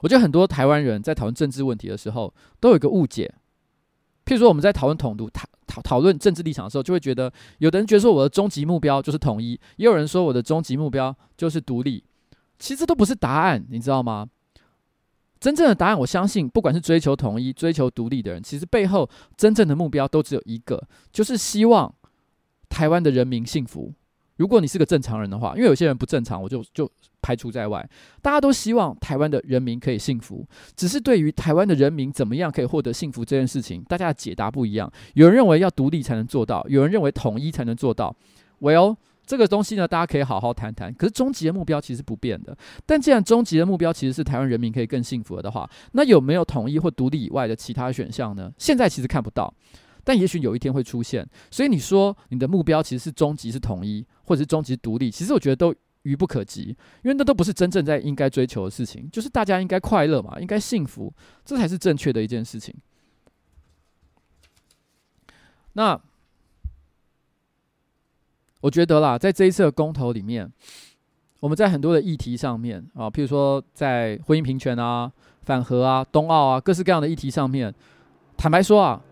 [0.01, 3.35] 我觉得很多台湾人在讨论政治问题的时候，都有一个误解。
[4.29, 12.05] 譬如说，我们在讨论统独、讨讨讨论政治立场的时候，就会觉得，有的人觉得说我的终极目标就是统一，也有人说我的终极目标就是独立。
[12.59, 14.29] 其实都不是答案，你知道吗？
[15.41, 21.95] 真正的答案，我相信，不管是追求统一、追求独立的人，其实背后真正的目标都只有一个，就是希望
[22.69, 23.95] 台湾的人民幸福。
[24.39, 26.91] 如果你是个正常人的话，因为有些人不正常，我就就
[27.21, 27.87] 排除在外。
[28.23, 34.91] 大家都希望台湾的人民可以幸福，只是对于台湾的人民怎么样可以获得幸福这件事情，大家的解答不一样。
[35.15, 38.15] 有人认为要独立才能做到，有人认为统一才能做到。
[38.61, 38.97] Well，
[39.27, 40.95] 这个东西呢，大家可以好好谈谈。
[40.95, 42.57] 可是终极的目标其实不变的。
[42.87, 48.53] 但既然终极的目标其实是台湾人民可以更幸福了的话，那有没有统一或独立以外的其他选项呢？
[48.57, 49.53] 现在其实看不到。
[50.09, 55.75] 但也许有一天会出现，所以你说你的目标其实是终极是统一，或者是终极独立，其实我觉得都
[56.05, 59.07] 愚不可及，因为那都不是真正在应该追求的事情。
[59.13, 61.13] 就是大家应该快乐嘛，应该幸福，
[61.45, 62.75] 这才是正确的一件事情。
[65.75, 66.01] 那
[68.63, 70.51] 我觉得啦，在这一次的公投里面，
[71.41, 75.13] 我们在很多的议题上面啊，譬如说在婚姻平权啊、
[75.43, 77.75] 反核啊、冬奥啊，各式各样的议题上面，
[78.39, 79.03] 坦白说啊。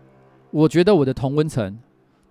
[0.57, 1.77] 我觉得我的同温层，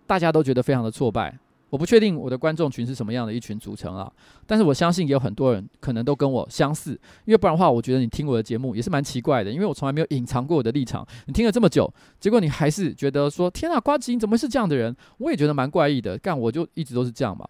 [0.04, 1.38] 大家都觉得非常的挫败。
[1.70, 4.12] 我不确定我的观众群是什么样的一群组成啊，
[4.46, 6.90] 但是我相信也有很多人可能都跟我相似，
[7.24, 11.06] 因为不然的话，我觉得你听我的节目也是蛮奇怪的，因为我从来没有隐藏过我的立场。
[11.26, 16.18] 你听了这么久，结果你还是觉得说：“天啊，瓜子你怎么是这样的人？”我也觉得蛮怪异的。
[16.18, 17.48] 干，我就一直都是这样嘛。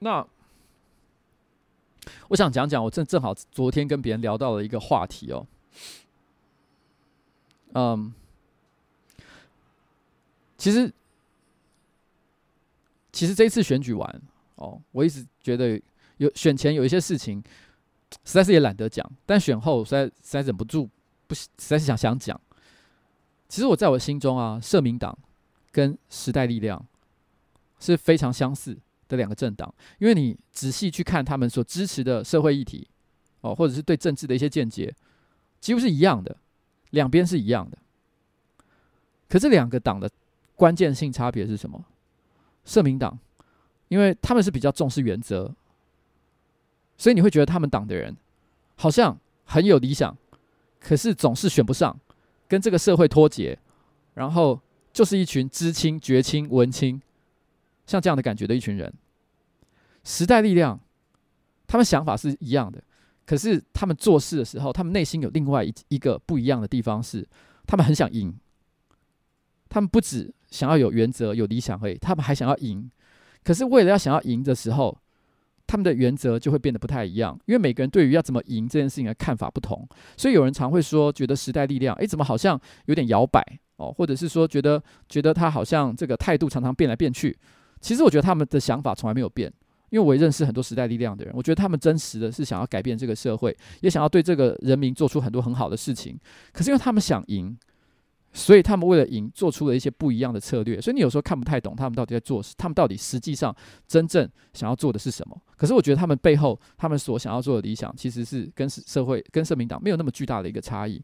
[0.00, 0.26] 那
[2.28, 5.46] 我想讲讲，我正正好昨天跟别人聊到了一个话题哦，
[7.72, 8.12] 嗯。
[10.58, 10.92] 其实，
[13.12, 14.22] 其实这一次选举完
[14.56, 15.80] 哦，我一直觉得
[16.16, 17.40] 有选前有一些事情，
[18.24, 20.88] 实在是也懒得讲，但选后实在实在忍不住，
[21.28, 22.38] 不实在是想想讲。
[23.48, 25.16] 其实我在我心中啊，社民党
[25.70, 26.84] 跟时代力量
[27.78, 28.76] 是非常相似
[29.06, 32.88] 的两个政党，因为你仔细去看他们所支持的社会议题
[33.42, 34.92] 哦，或者是对政治的一些见解，
[35.60, 36.36] 几乎是一样的，
[36.90, 37.78] 两边是一样的。
[39.28, 40.10] 可这两个党的。
[40.58, 41.84] 关键性差别是什么？
[42.64, 43.16] 社民党，
[43.86, 45.54] 因为他们是比较重视原则，
[46.96, 48.16] 所以你会觉得他们党的人
[48.74, 50.18] 好像很有理想，
[50.80, 51.96] 可是总是选不上，
[52.48, 53.56] 跟这个社会脱节，
[54.14, 54.60] 然后
[54.92, 57.00] 就是一群知青、觉青、文青，
[57.86, 58.92] 像这样的感觉的一群人。
[60.02, 60.80] 时代力量，
[61.68, 62.82] 他们想法是一样的，
[63.24, 67.24] 可是他们做事的时候，他们内心有另外一一个不一样的地方是，
[67.64, 68.36] 他们很想赢。
[69.68, 72.90] 他们不只想要有原则、有理想而已，他们还想要赢。
[73.44, 74.98] 可是为了要想要赢的时候，
[75.66, 79.86] 他们的原则就会变得不太一样，因为每个人对于要怎么赢这件事情的看法不同。
[80.16, 83.42] 所以有人常会说，觉得时代力量，诶，怎么好像有点摇摆
[83.76, 83.92] 哦？
[83.92, 87.36] 或者是说，觉得觉得他好像这个态度常常变来变去。
[87.80, 89.52] 其实我觉得他们的想法从来没有变，
[89.90, 96.18] 因为我也认识很多时代力量的人，我觉得他们真实的是想要改变这个社会，也想要对这个人民做出很多很好的事情。
[96.52, 97.56] 可是因为他们想赢。
[98.30, 100.80] 所以他们为了赢，做出了一些不一样的策略。
[100.80, 103.54] 所以你有时候看不太懂他们到底在做，他们到底实际上
[103.86, 105.42] 真正想要做的是什么？
[105.56, 111.02] 可是我觉得他们背后，他们所想要做的理想，其实是跟社会、跟社民党没有那么巨大的一个差异。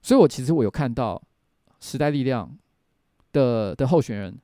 [0.00, 1.20] 所以我其实我有看到
[1.80, 2.50] 时代力量
[3.32, 4.34] 的的候选人，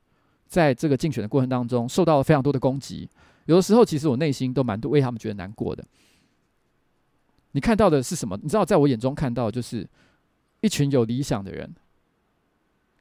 [0.47, 3.09] 在这个竞选的过程当中，受到了非常多的攻击。
[3.47, 5.87] 有的时候，其实我内心都蛮多为他们觉得难过的。
[7.53, 8.37] 你看到的是什么？
[8.43, 9.89] 你知道，在我眼中看到就是。
[10.61, 11.75] 一群有理想的人，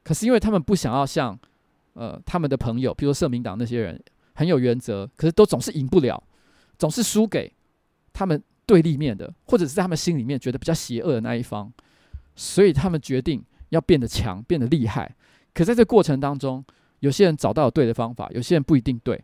[0.03, 1.37] 可是因为他们不想要像，
[1.93, 4.01] 呃，他们的朋友，比如说社民党那些人
[4.33, 6.21] 很有原则，可是都总是赢不了，
[6.77, 7.51] 总是输给
[8.13, 11.71] 他们对立面的，或者是在他们心里面觉得比较邪恶的那一方，
[12.35, 15.15] 所以他们决定要变得强，变得厉害。
[15.53, 16.63] 可在这过程当中，
[16.99, 19.19] 有些人找到了对的方法，有些人不一定对，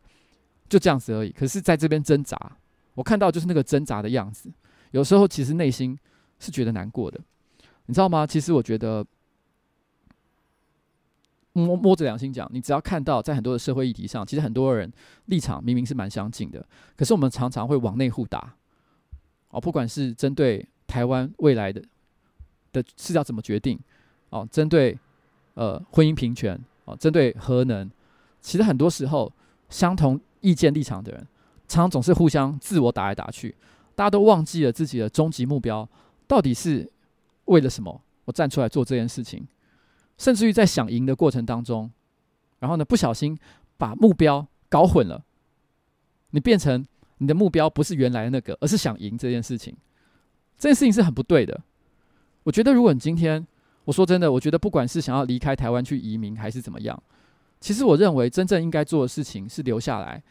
[0.68, 1.30] 就这样子而已。
[1.30, 2.58] 可是在这边挣扎，
[2.96, 4.52] 我看到就是那个挣扎的样子，
[4.92, 5.96] 有时候其实内心
[6.40, 7.20] 是觉得难过的。
[7.86, 8.26] 你知道吗？
[8.26, 9.06] 其实我觉得
[11.52, 14.92] 摸摸着良心讲，你只要看到在很多的社会议题上，其实很多人
[15.26, 16.66] 立场明明是蛮相近的，
[16.96, 18.56] 可是我们常常会往内互打。
[19.50, 21.84] 哦，不管是针对台湾未来的
[22.72, 23.78] 的是要怎么决定，
[24.30, 24.98] 哦，针对
[25.56, 27.92] 呃婚姻平权，哦，针对核能，
[28.40, 29.32] 其实很多时候
[29.70, 31.20] 相同意见立场的人，
[31.68, 33.54] 常常总是互相自我打来打去，
[33.94, 35.88] 大家都忘记了自己的终极目标
[36.26, 36.90] 到底是。
[37.46, 38.02] 为了什么？
[38.26, 39.46] 我站出来做这件事情，
[40.18, 41.92] 甚至于在想赢的过程当中，
[42.60, 43.38] 然后呢，不小心
[43.78, 45.26] 把目标搞混了。
[46.30, 46.86] 你变成
[47.18, 49.76] 你的目标不是原来的那个，而是想赢这件事情。
[50.58, 51.62] 这件事情是很不对的。
[52.44, 53.46] 我觉得，如果你今天，
[53.84, 57.04] 我说真的，我觉得不管是想要离开台湾去移民，还是怎么样，
[57.60, 60.24] 其实我认为真正应该做的事情是留下来，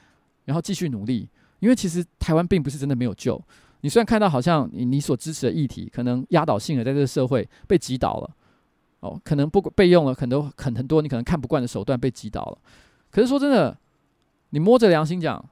[0.47, 1.29] 然后继续努力，
[1.61, 3.39] 因为其实台湾并不是真的没有救。
[3.83, 8.31] 你虽然看到好像你你所支持的议题可能压倒性的在这个社会被击倒了，
[9.01, 12.59] 哦，可能不被用了很多很很多你可能看不惯的手段被击倒了，
[13.11, 13.77] 可是说真的，
[14.51, 15.45] 你摸着良心讲，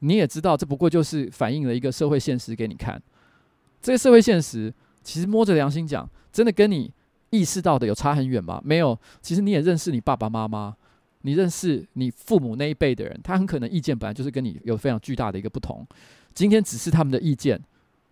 [0.00, 3.00] 你也知道这不过就是反映了一个社会现实给你看。
[3.80, 4.72] 这个社会现实
[5.02, 6.92] 其实摸着良心讲，真的跟你
[7.30, 8.60] 意识到的有差很远吗？
[8.64, 8.98] 没有。
[9.22, 10.76] 其实你也认识你爸爸妈妈，
[11.22, 15.86] 你认识你父母那一辈的人，他很可能意见本来就是跟你有非常巨大的一个不同。
[16.32, 17.60] 今天只是他们的意见，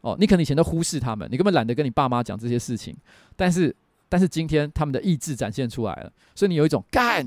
[0.01, 2.97] 哦，你可能以前都忽视他们，你根本懒得跟你爸妈讲这些事情。
[3.37, 3.75] 但是，
[4.09, 7.25] 但是今天他们的意志展现出来了，所以你有一种干，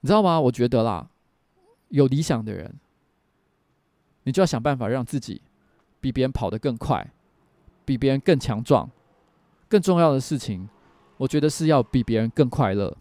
[0.00, 0.40] 你知道吗？
[0.40, 1.08] 我觉得啦，
[1.88, 2.74] 有理想的人，
[4.24, 5.42] 你就要想办法让自己
[6.00, 7.12] 比别人跑得更快，
[7.84, 8.90] 比别人更强壮。
[9.68, 10.68] 更重要的事情，
[11.16, 12.96] 我觉得是要比别人更快乐，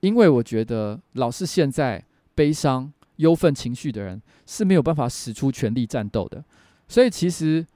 [0.00, 2.04] 因为我觉得老是陷在
[2.34, 2.92] 悲伤。
[3.16, 6.44] 忧愤情绪的人是没有办法使出全力战斗的，
[6.86, 7.66] 所以其实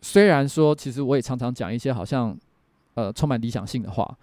[0.00, 2.36] 虽然说，其实我也常常讲一些好像
[2.94, 4.16] 呃充满理想性的话，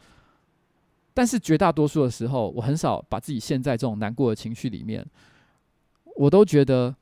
[1.14, 5.06] 但是绝大多数的时候，我很少把自己陷在这种难过的情绪里面。
[6.16, 6.96] 我都觉得，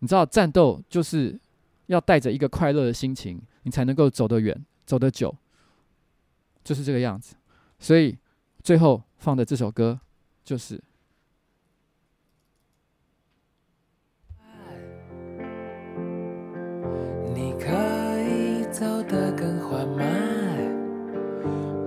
[0.00, 1.38] 你知道，战斗就是
[1.86, 5.34] 要带着一个快乐的心情，你才能够走得远、走得久，
[6.64, 7.36] 就是这个样子。
[7.78, 8.18] 所以
[8.62, 10.00] 最后放的这首歌
[10.44, 10.82] 就是。
[18.80, 20.06] 走得更缓慢，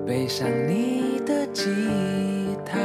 [0.05, 1.71] 背上你的吉
[2.63, 2.77] 他，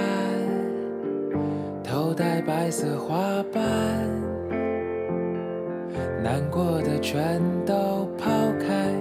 [1.85, 3.63] 头戴白色花瓣，
[6.25, 8.95] 难过的全都抛开，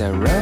[0.00, 0.37] a road.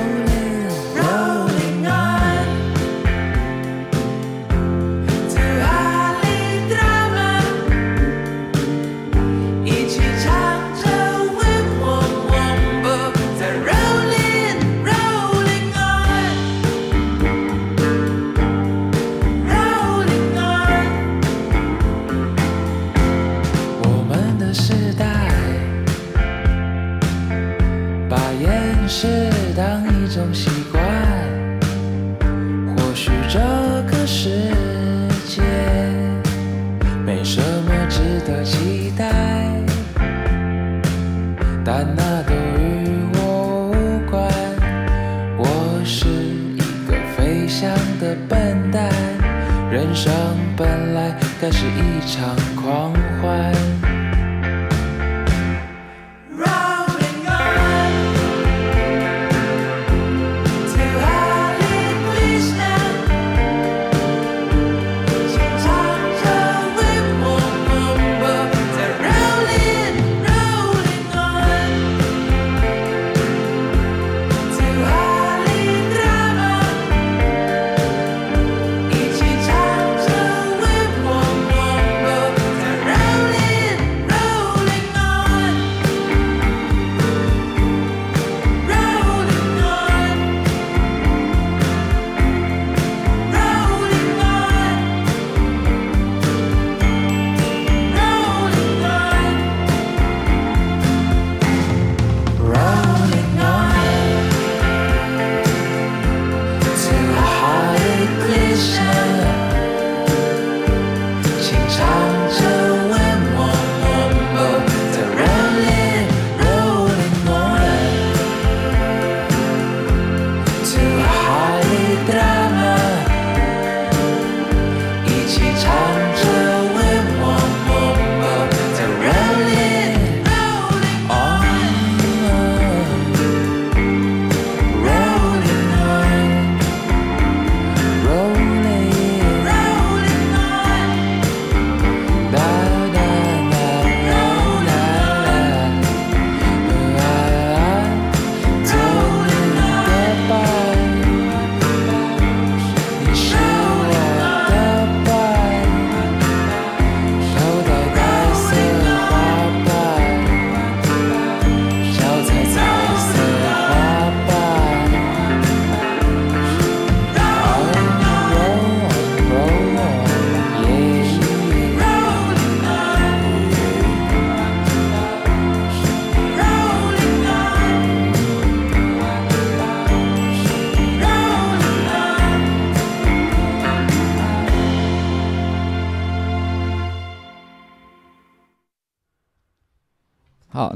[49.76, 50.10] 人生
[50.56, 53.85] 本来该是一场狂欢。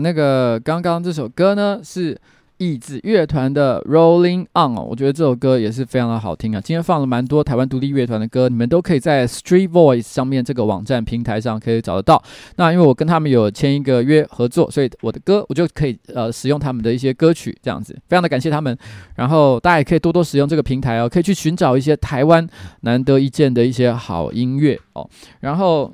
[0.00, 2.18] 那个刚刚这首歌呢是
[2.58, 6.60] 椅子乐团的《Rolling On》哦，我觉得这首歌也是非常的好听啊。
[6.60, 12.22] 今天放了蛮多台湾独立乐团的歌，你们都可以在 Street Voice 上面这个网站平台上可以找得到。
[12.56, 18.76] 那因为我跟他们有签一个约合作，所以我的歌我就可以呃使用他们的一些歌曲，这样子非常的感谢他们。
[19.16, 22.46] 然后大家也可以多多使用这个平台哦，可以去寻找一些台湾
[22.82, 25.08] 难得一见的一些好音乐哦。
[25.40, 25.90] 然后。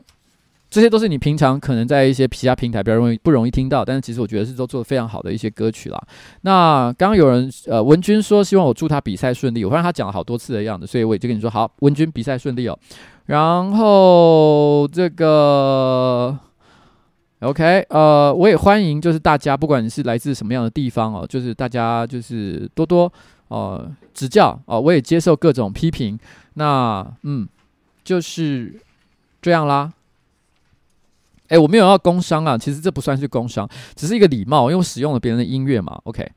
[0.76, 5.98] 这些都是你平常可能在一些其他平台比较容易不容易听到，但是其实我觉得是都做的非常好的一些歌曲啦。
[6.42, 12.78] 那刚刚有人呃文君说希望我祝他比赛顺利，我发现他讲了好多次的样子，所以我也就跟你说好，文君比赛顺利哦。
[13.24, 16.38] 然后这个
[17.40, 23.10] OK 呃，我也欢迎就是大家不管你是来自什么样的地方哦，就是大家就是多多
[23.48, 26.20] 呃指教哦，我也接受各种批评。
[26.52, 27.48] 那嗯，
[28.04, 28.78] 就是
[29.40, 29.90] 这样啦。
[31.48, 36.00] 哎，我没有要工商啊，其实这不算是工商，只是一个礼貌，因为我使用了别人的音乐嘛。
[36.04, 36.28] OK，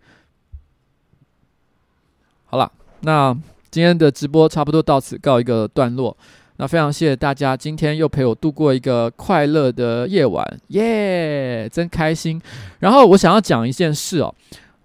[2.46, 2.72] 好了，
[3.02, 3.36] 那
[3.72, 6.16] 今天的直播差不多到此告一个段落。
[6.58, 12.42] 那非常谢谢大家今天又陪我度过一个快乐的夜晚，耶，真开心。
[12.80, 14.36] 然后我想要讲一件事哦，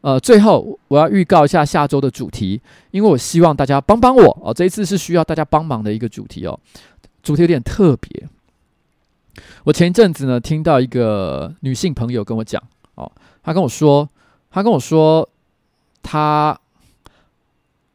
[0.00, 2.60] 呃，最后我要预告一下下周的主题，
[2.92, 6.56] 因为我希望大家帮帮我哦，这一次是需要大家帮忙的一个主题哦，
[7.24, 8.28] 主题有点特别。
[9.64, 12.62] 我前一阵子呢，听到一个女性朋友跟我讲，
[12.94, 13.10] 哦，
[13.42, 14.08] 她跟我说，
[14.50, 15.28] 她跟我说，
[16.02, 16.58] 她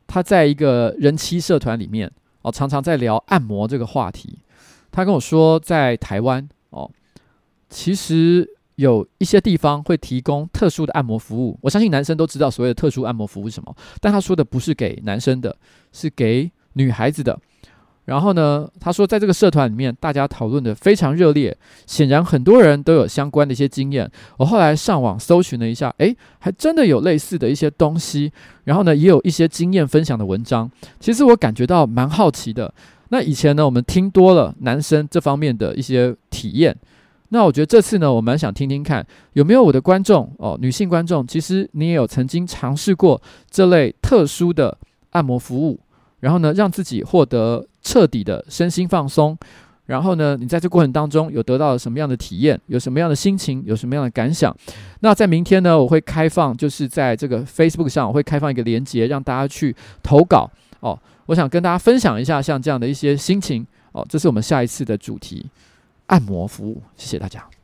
[0.08, 2.12] 她在一个人妻社团里面，
[2.42, 4.40] 哦，常常在聊按摩这个话题。
[4.92, 6.90] 她跟我说，在台湾，哦，
[7.70, 11.58] 其实有一些地方会提供特殊的按摩服务。
[11.62, 15.56] 我相信男生都知道所谓的特殊按摩服务是什么，但她说的不是给男生的，
[15.92, 17.40] 是给女孩子的。
[18.10, 21.56] 然后呢，他说，在这个社团里面，大家讨论的非常热烈，
[21.86, 24.10] 显然很多人都有相关的一些经验。
[24.38, 28.32] 我后来上网搜寻了一下，诶，还真的有类似的一些东西。
[28.64, 30.68] 然后呢，也有一些经验分享的文章。
[31.00, 32.74] 其实我感觉到蛮好奇的。
[33.10, 36.76] 那以前呢，我们听多了男生这方面的一些体验，
[37.30, 43.22] 那我觉得这次呢，我蛮想听听看有没有我的观众哦，女性观众，其实你也有曾经尝试过
[43.52, 44.76] 这类特殊的
[45.12, 45.80] 按摩服务，
[46.20, 49.38] 然后呢，让自己获得彻底的身心放松。
[49.86, 52.60] 然后呢，你在这过程当中有得到了什么样的体验？
[52.68, 53.64] 有什么样的心情？
[53.66, 54.56] 有什么样的感想？
[55.00, 60.48] 那在明天呢，我会开放，就是在这个 Facebook 上，我会开放一个连接，让大家去投稿
[60.82, 61.00] 哦。
[61.26, 64.06] 我想跟大家分享一下像这样的一些心情哦。
[64.08, 65.50] 这是我们下一次的主题，
[66.06, 66.84] 按摩服务。
[66.96, 67.59] 谢谢大家。